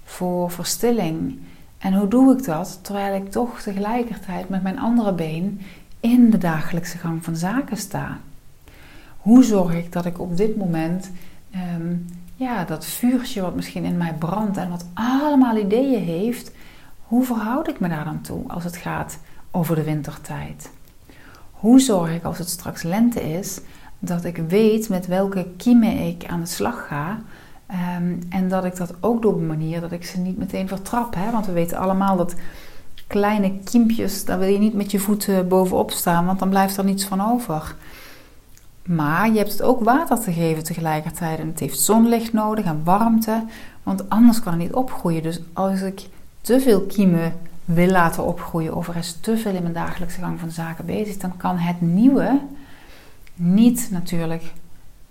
voor 0.03 0.51
verstilling 0.51 1.39
en 1.83 1.93
hoe 1.93 2.07
doe 2.07 2.37
ik 2.37 2.45
dat 2.45 2.79
terwijl 2.81 3.15
ik 3.15 3.31
toch 3.31 3.61
tegelijkertijd 3.61 4.49
met 4.49 4.63
mijn 4.63 4.79
andere 4.79 5.13
been 5.13 5.61
in 5.99 6.29
de 6.29 6.37
dagelijkse 6.37 6.97
gang 6.97 7.23
van 7.23 7.35
zaken 7.35 7.77
sta? 7.77 8.17
Hoe 9.17 9.43
zorg 9.43 9.73
ik 9.73 9.91
dat 9.91 10.05
ik 10.05 10.19
op 10.19 10.37
dit 10.37 10.57
moment 10.57 11.11
um, 11.75 12.05
ja, 12.35 12.63
dat 12.63 12.85
vuurtje 12.85 13.41
wat 13.41 13.55
misschien 13.55 13.83
in 13.83 13.97
mij 13.97 14.13
brandt 14.13 14.57
en 14.57 14.69
wat 14.69 14.85
allemaal 14.93 15.57
ideeën 15.57 16.03
heeft, 16.03 16.51
hoe 17.03 17.23
verhoud 17.23 17.67
ik 17.67 17.79
me 17.79 17.89
daar 17.89 18.05
dan 18.05 18.21
toe 18.21 18.47
als 18.47 18.63
het 18.63 18.77
gaat 18.77 19.19
over 19.51 19.75
de 19.75 19.83
wintertijd? 19.83 20.69
Hoe 21.51 21.79
zorg 21.79 22.15
ik 22.15 22.23
als 22.23 22.37
het 22.37 22.49
straks 22.49 22.83
lente 22.83 23.21
is 23.33 23.61
dat 23.99 24.23
ik 24.23 24.37
weet 24.37 24.89
met 24.89 25.07
welke 25.07 25.47
kiemen 25.57 25.99
ik 25.99 26.25
aan 26.25 26.39
de 26.39 26.45
slag 26.45 26.87
ga, 26.87 27.19
Um, 27.73 28.19
en 28.29 28.49
dat 28.49 28.65
ik 28.65 28.75
dat 28.75 28.93
ook 28.99 29.21
doe 29.21 29.31
op 29.31 29.39
een 29.39 29.47
manier 29.47 29.81
dat 29.81 29.91
ik 29.91 30.05
ze 30.05 30.19
niet 30.19 30.37
meteen 30.37 30.67
vertrap. 30.67 31.15
Hè? 31.15 31.31
Want 31.31 31.45
we 31.45 31.51
weten 31.51 31.77
allemaal 31.77 32.17
dat 32.17 32.35
kleine 33.07 33.59
kiempjes, 33.63 34.25
daar 34.25 34.39
wil 34.39 34.47
je 34.47 34.59
niet 34.59 34.73
met 34.73 34.91
je 34.91 34.99
voeten 34.99 35.47
bovenop 35.47 35.91
staan, 35.91 36.25
want 36.25 36.39
dan 36.39 36.49
blijft 36.49 36.77
er 36.77 36.83
niets 36.83 37.05
van 37.05 37.21
over. 37.21 37.75
Maar 38.85 39.31
je 39.31 39.37
hebt 39.37 39.51
het 39.51 39.61
ook 39.61 39.83
water 39.83 40.19
te 40.19 40.33
geven 40.33 40.63
tegelijkertijd. 40.63 41.39
En 41.39 41.47
het 41.47 41.59
heeft 41.59 41.79
zonlicht 41.79 42.33
nodig 42.33 42.65
en 42.65 42.81
warmte, 42.83 43.43
want 43.83 44.09
anders 44.09 44.39
kan 44.39 44.53
het 44.53 44.61
niet 44.61 44.73
opgroeien. 44.73 45.23
Dus 45.23 45.41
als 45.53 45.81
ik 45.81 46.07
te 46.41 46.59
veel 46.59 46.81
kiemen 46.81 47.33
wil 47.65 47.89
laten 47.89 48.25
opgroeien 48.25 48.75
of 48.75 48.87
er 48.87 48.95
is 48.95 49.17
te 49.21 49.37
veel 49.37 49.55
in 49.55 49.61
mijn 49.61 49.73
dagelijkse 49.73 50.19
gang 50.19 50.39
van 50.39 50.51
zaken 50.51 50.85
bezig, 50.85 51.17
dan 51.17 51.37
kan 51.37 51.57
het 51.57 51.81
nieuwe 51.81 52.39
niet 53.35 53.87
natuurlijk 53.91 54.53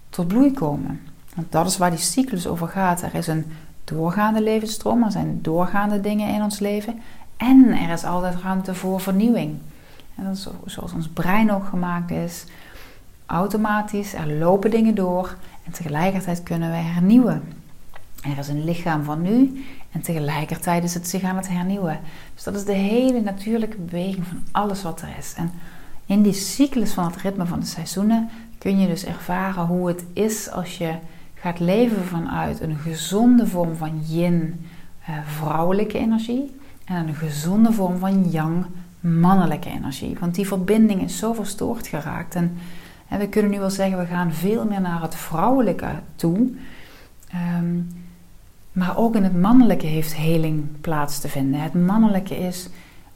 tot 0.08 0.28
bloei 0.28 0.52
komen. 0.52 1.00
Want 1.34 1.52
dat 1.52 1.66
is 1.66 1.76
waar 1.78 1.90
die 1.90 1.98
cyclus 1.98 2.46
over 2.46 2.68
gaat. 2.68 3.02
Er 3.02 3.14
is 3.14 3.26
een 3.26 3.44
doorgaande 3.84 4.42
levensstroom, 4.42 5.02
er 5.02 5.10
zijn 5.10 5.38
doorgaande 5.42 6.00
dingen 6.00 6.34
in 6.34 6.42
ons 6.42 6.58
leven. 6.58 7.00
En 7.36 7.68
er 7.68 7.92
is 7.92 8.04
altijd 8.04 8.40
ruimte 8.42 8.74
voor 8.74 9.00
vernieuwing. 9.00 9.58
En 10.14 10.24
dat 10.24 10.34
is 10.34 10.46
zoals 10.66 10.92
ons 10.92 11.08
brein 11.08 11.52
ook 11.52 11.64
gemaakt 11.64 12.10
is. 12.10 12.44
Automatisch, 13.26 14.14
er 14.14 14.32
lopen 14.32 14.70
dingen 14.70 14.94
door 14.94 15.36
en 15.64 15.72
tegelijkertijd 15.72 16.42
kunnen 16.42 16.70
we 16.70 16.76
hernieuwen. 16.76 17.42
Er 18.22 18.38
is 18.38 18.48
een 18.48 18.64
lichaam 18.64 19.04
van 19.04 19.22
nu 19.22 19.64
en 19.90 20.00
tegelijkertijd 20.00 20.84
is 20.84 20.94
het 20.94 21.08
zich 21.08 21.22
aan 21.22 21.36
het 21.36 21.48
hernieuwen. 21.48 22.00
Dus 22.34 22.42
dat 22.42 22.54
is 22.54 22.64
de 22.64 22.72
hele 22.72 23.20
natuurlijke 23.20 23.76
beweging 23.76 24.26
van 24.26 24.42
alles 24.50 24.82
wat 24.82 25.00
er 25.00 25.14
is. 25.18 25.34
En 25.36 25.50
in 26.06 26.22
die 26.22 26.32
cyclus 26.32 26.92
van 26.92 27.04
het 27.04 27.16
ritme 27.16 27.46
van 27.46 27.60
de 27.60 27.66
seizoenen 27.66 28.30
kun 28.58 28.80
je 28.80 28.86
dus 28.86 29.04
ervaren 29.04 29.66
hoe 29.66 29.88
het 29.88 30.04
is 30.12 30.50
als 30.50 30.78
je 30.78 30.94
gaat 31.42 31.60
leven 31.60 32.04
vanuit 32.04 32.60
een 32.60 32.76
gezonde 32.76 33.46
vorm 33.46 33.76
van 33.76 34.00
yin, 34.06 34.66
eh, 35.04 35.14
vrouwelijke 35.26 35.98
energie, 35.98 36.56
en 36.84 37.08
een 37.08 37.14
gezonde 37.14 37.72
vorm 37.72 37.98
van 37.98 38.30
yang, 38.30 38.66
mannelijke 39.00 39.68
energie. 39.68 40.16
Want 40.20 40.34
die 40.34 40.46
verbinding 40.46 41.02
is 41.02 41.18
zo 41.18 41.32
verstoord 41.32 41.86
geraakt. 41.86 42.34
En, 42.34 42.56
we 43.18 43.28
kunnen 43.28 43.50
nu 43.50 43.58
wel 43.58 43.70
zeggen, 43.70 43.98
we 43.98 44.06
gaan 44.06 44.32
veel 44.32 44.64
meer 44.64 44.80
naar 44.80 45.02
het 45.02 45.14
vrouwelijke 45.14 45.90
toe. 46.16 46.50
Um, 47.58 47.88
maar 48.72 48.96
ook 48.96 49.16
in 49.16 49.24
het 49.24 49.40
mannelijke 49.40 49.86
heeft 49.86 50.14
heling 50.14 50.80
plaats 50.80 51.18
te 51.20 51.28
vinden. 51.28 51.60
Het 51.60 51.74
mannelijke 51.74 52.38
is 52.38 52.68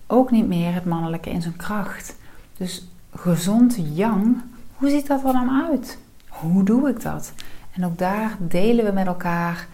ook 0.06 0.30
niet 0.30 0.46
meer 0.46 0.74
het 0.74 0.84
mannelijke 0.84 1.30
in 1.30 1.42
zijn 1.42 1.56
kracht. 1.56 2.16
Dus 2.56 2.88
gezond 3.14 3.78
yang, 3.94 4.42
hoe 4.74 4.90
ziet 4.90 5.06
dat 5.06 5.24
er 5.24 5.32
dan 5.32 5.64
uit? 5.70 5.98
Hoe 6.28 6.64
doe 6.64 6.88
ik 6.88 7.02
dat? 7.02 7.32
En 7.76 7.84
ook 7.84 7.98
daar 7.98 8.36
delen 8.38 8.84
we 8.84 8.92
met 8.92 9.06
elkaar, 9.06 9.66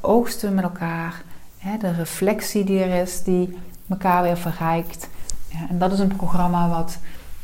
oogsten 0.00 0.48
we 0.48 0.54
met 0.54 0.64
elkaar. 0.64 1.22
Hè, 1.58 1.76
de 1.76 1.92
reflectie 1.92 2.64
die 2.64 2.82
er 2.82 3.02
is, 3.02 3.22
die 3.22 3.58
elkaar 3.88 4.22
weer 4.22 4.36
verrijkt. 4.36 5.08
Ja, 5.48 5.68
en 5.68 5.78
dat 5.78 5.92
is 5.92 5.98
een 5.98 6.16
programma 6.16 6.68
wat 6.68 6.98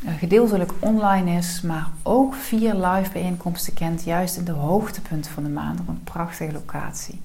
eh, 0.04 0.14
gedeeltelijk 0.18 0.72
online 0.78 1.36
is, 1.36 1.60
maar 1.60 1.88
ook 2.02 2.34
vier 2.34 2.74
live 2.74 3.12
bijeenkomsten 3.12 3.74
kent, 3.74 4.04
juist 4.04 4.36
in 4.36 4.44
de 4.44 4.52
hoogtepunten 4.52 5.32
van 5.32 5.42
de 5.42 5.50
maand 5.50 5.80
op 5.80 5.88
een 5.88 6.04
prachtige 6.04 6.52
locatie. 6.52 7.20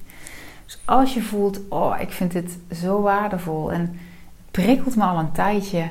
Dus 0.64 0.78
als 0.84 1.14
je 1.14 1.22
voelt, 1.22 1.60
oh, 1.68 1.96
ik 2.00 2.12
vind 2.12 2.32
dit 2.32 2.58
zo 2.72 3.00
waardevol 3.00 3.72
en 3.72 3.98
prikkelt 4.50 4.96
me 4.96 5.04
al 5.04 5.18
een 5.18 5.32
tijdje 5.32 5.90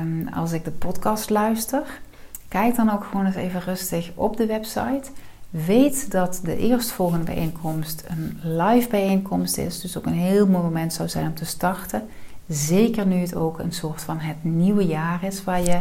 um, 0.00 0.28
als 0.28 0.52
ik 0.52 0.64
de 0.64 0.70
podcast 0.70 1.30
luister 1.30 2.00
Kijk 2.48 2.76
dan 2.76 2.90
ook 2.90 3.04
gewoon 3.04 3.26
eens 3.26 3.34
even 3.34 3.60
rustig 3.60 4.10
op 4.14 4.36
de 4.36 4.46
website. 4.46 5.10
Weet 5.50 6.10
dat 6.10 6.40
de 6.44 6.56
eerstvolgende 6.56 7.24
bijeenkomst 7.24 8.04
een 8.06 8.38
live 8.42 8.88
bijeenkomst 8.88 9.58
is, 9.58 9.80
dus 9.80 9.98
ook 9.98 10.06
een 10.06 10.12
heel 10.12 10.46
mooi 10.46 10.62
moment 10.62 10.92
zou 10.92 11.08
zijn 11.08 11.26
om 11.26 11.34
te 11.34 11.44
starten. 11.44 12.08
Zeker 12.48 13.06
nu 13.06 13.16
het 13.16 13.34
ook 13.34 13.58
een 13.58 13.72
soort 13.72 14.02
van 14.02 14.18
het 14.18 14.36
nieuwe 14.40 14.86
jaar 14.86 15.24
is 15.24 15.44
waar 15.44 15.62
je 15.62 15.80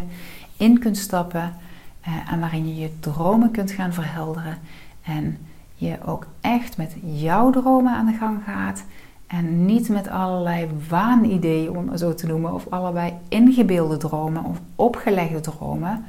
in 0.57 0.79
kunt 0.79 0.97
stappen 0.97 1.53
eh, 2.01 2.31
en 2.31 2.39
waarin 2.39 2.67
je 2.67 2.75
je 2.75 2.99
dromen 2.99 3.51
kunt 3.51 3.71
gaan 3.71 3.93
verhelderen. 3.93 4.57
En 5.01 5.37
je 5.75 5.97
ook 6.05 6.27
echt 6.41 6.77
met 6.77 6.95
jouw 7.01 7.49
dromen 7.49 7.93
aan 7.93 8.05
de 8.05 8.17
gang 8.19 8.39
gaat. 8.45 8.83
En 9.27 9.65
niet 9.65 9.89
met 9.89 10.07
allerlei 10.07 10.67
waanideeën, 10.89 11.69
om 11.77 11.89
het 11.89 11.99
zo 11.99 12.13
te 12.13 12.27
noemen, 12.27 12.53
of 12.53 12.65
allerlei 12.69 13.13
ingebeelde 13.27 13.97
dromen 13.97 14.43
of 14.43 14.59
opgelegde 14.75 15.39
dromen, 15.39 16.05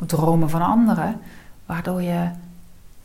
of 0.00 0.06
dromen 0.06 0.50
van 0.50 0.62
anderen, 0.62 1.20
waardoor 1.66 2.02
je 2.02 2.28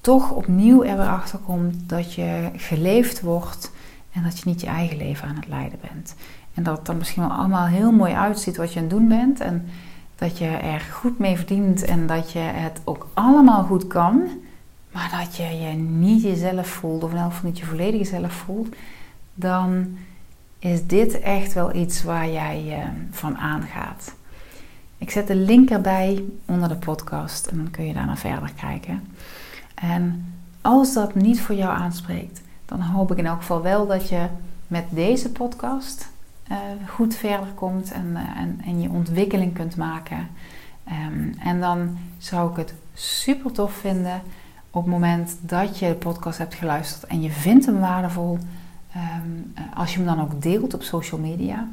toch 0.02 0.32
opnieuw 0.32 0.84
erachter 0.84 1.40
komt 1.40 1.90
dat 1.90 2.14
je 2.14 2.50
geleefd 2.56 3.22
wordt 3.22 3.72
en 4.12 4.24
dat 4.24 4.38
je 4.40 4.44
niet 4.46 4.62
je 4.62 4.68
eigen 4.68 4.98
leven 4.98 5.28
aan 5.28 5.36
het 5.36 5.48
leiden 5.48 5.80
bent. 5.92 6.16
En 6.54 6.64
dat 6.64 6.78
het 6.78 6.86
dan 6.86 6.98
misschien 6.98 7.28
wel 7.28 7.38
allemaal 7.38 7.66
heel 7.66 7.92
mooi 7.92 8.14
uitziet 8.14 8.58
wat 8.58 8.74
je 8.74 8.80
aan 8.80 8.86
het 8.86 8.94
doen 8.94 9.08
bent 9.08 9.40
en 9.40 9.68
dat 10.16 10.38
je 10.38 10.46
er 10.46 10.80
goed 10.80 11.20
mee 11.20 11.36
verdient 11.36 11.84
en 11.84 12.08
dat 12.08 12.32
je 12.32 12.40
het 12.40 12.82
ook 12.84 13.08
allemaal 13.14 13.64
goed 13.64 13.88
kan, 13.88 14.28
maar 14.92 15.18
dat 15.20 15.36
je 15.36 15.44
je 15.44 15.74
niet 15.76 16.22
jezelf 16.22 16.68
voelt, 16.68 17.04
of 17.04 17.12
in 17.12 17.18
elk 17.18 17.32
geval 17.32 17.50
niet 17.50 17.60
je 17.60 17.66
volledige 17.66 18.04
zelf 18.04 18.34
voelt, 18.34 18.76
dan 19.34 19.98
is 20.60 20.88
dit 20.88 21.20
echt 21.20 21.54
wel 21.54 21.76
iets 21.76 22.04
waar 22.04 22.30
jij 22.30 22.64
uh, 22.68 22.86
van 23.12 23.38
aangaat. 23.38 24.14
Ik 24.98 25.12
zet 25.12 25.28
de 25.28 25.36
link 25.36 25.70
erbij 25.70 26.24
onder 26.46 26.70
de 26.70 26.76
podcast 26.76 27.48
en 27.48 27.58
dan 27.58 27.72
kun 27.72 27.86
je 27.86 27.94
daarna 27.94 28.18
verder 28.18 28.52
kijken. 28.54 29.04
En 29.82 30.34
als 30.62 30.94
dat 30.94 31.16
niet 31.16 31.42
voor 31.42 31.56
jou 31.56 31.76
aanspreekt, 31.76 32.42
dan 32.66 32.82
hoop 32.82 33.12
ik 33.12 33.18
in 33.18 33.26
elk 33.26 33.40
geval 33.40 33.62
wel 33.62 33.88
dat 33.88 34.10
je 34.10 34.28
met 34.68 34.86
deze 34.90 35.32
podcast 35.32 36.10
uh, 36.52 36.58
goed 36.88 37.16
verder 37.16 37.48
komt 37.48 37.92
en, 37.92 38.06
uh, 38.14 38.42
en, 38.42 38.62
en, 38.66 38.82
je 38.82 38.90
ontwikkeling 38.90 39.54
kunt 39.54 39.76
maken. 39.76 40.28
Um, 41.08 41.36
en 41.40 41.60
dan 41.60 41.98
zou 42.18 42.52
ik 42.52 42.58
het 42.58 42.74
super 42.94 43.52
tof 43.52 43.74
vinden 43.74 44.22
op 44.70 44.84
het 44.84 44.92
moment 44.92 45.38
dat 45.42 45.80
je 45.80 45.88
de 45.88 45.94
podcast 45.94 46.38
hebt 46.38 46.54
geluisterd 46.54 47.04
en 47.04 47.22
je 47.22 47.30
vindt 47.30 47.66
hem 47.66 47.80
waardevol, 47.80 48.38
um, 48.96 49.54
als 49.74 49.92
je 49.92 49.98
hem 49.98 50.16
dan 50.16 50.22
ook 50.22 50.42
deelt 50.42 50.74
op 50.74 50.84
social 50.84 51.20
media. 51.20 51.68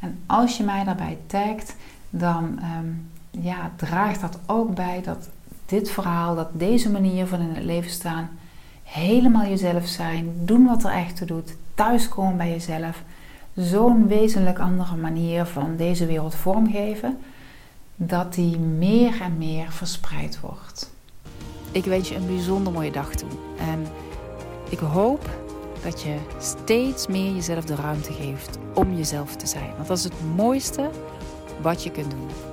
En 0.00 0.18
als 0.26 0.56
je 0.56 0.64
mij 0.64 0.84
daarbij 0.84 1.18
tagt, 1.26 1.76
dan 2.10 2.58
um, 2.78 3.10
ja, 3.30 3.70
draagt 3.76 4.20
dat 4.20 4.38
ook 4.46 4.74
bij 4.74 5.02
dat 5.02 5.28
dit 5.72 5.90
verhaal, 5.90 6.34
dat 6.34 6.48
deze 6.52 6.90
manier 6.90 7.26
van 7.26 7.40
in 7.40 7.54
het 7.54 7.64
leven 7.64 7.90
staan, 7.90 8.30
helemaal 8.82 9.46
jezelf 9.46 9.86
zijn, 9.86 10.32
doen 10.44 10.66
wat 10.66 10.84
er 10.84 10.90
echt 10.90 11.16
toe 11.16 11.26
doet, 11.26 11.56
thuiskomen 11.74 12.36
bij 12.36 12.50
jezelf, 12.50 13.02
zo'n 13.54 14.06
wezenlijk 14.06 14.58
andere 14.58 14.96
manier 14.96 15.44
van 15.44 15.76
deze 15.76 16.06
wereld 16.06 16.34
vormgeven, 16.34 17.18
dat 17.96 18.34
die 18.34 18.58
meer 18.58 19.20
en 19.20 19.38
meer 19.38 19.70
verspreid 19.70 20.40
wordt. 20.40 20.94
Ik 21.70 21.84
wens 21.84 22.08
je 22.08 22.14
een 22.14 22.26
bijzonder 22.26 22.72
mooie 22.72 22.92
dag 22.92 23.14
toe. 23.14 23.30
En 23.58 23.86
ik 24.68 24.78
hoop 24.78 25.30
dat 25.82 26.02
je 26.02 26.16
steeds 26.38 27.06
meer 27.06 27.34
jezelf 27.34 27.64
de 27.64 27.74
ruimte 27.74 28.12
geeft 28.12 28.58
om 28.74 28.96
jezelf 28.96 29.36
te 29.36 29.46
zijn. 29.46 29.72
Want 29.76 29.88
dat 29.88 29.98
is 29.98 30.04
het 30.04 30.34
mooiste 30.36 30.90
wat 31.62 31.82
je 31.82 31.90
kunt 31.90 32.10
doen. 32.10 32.51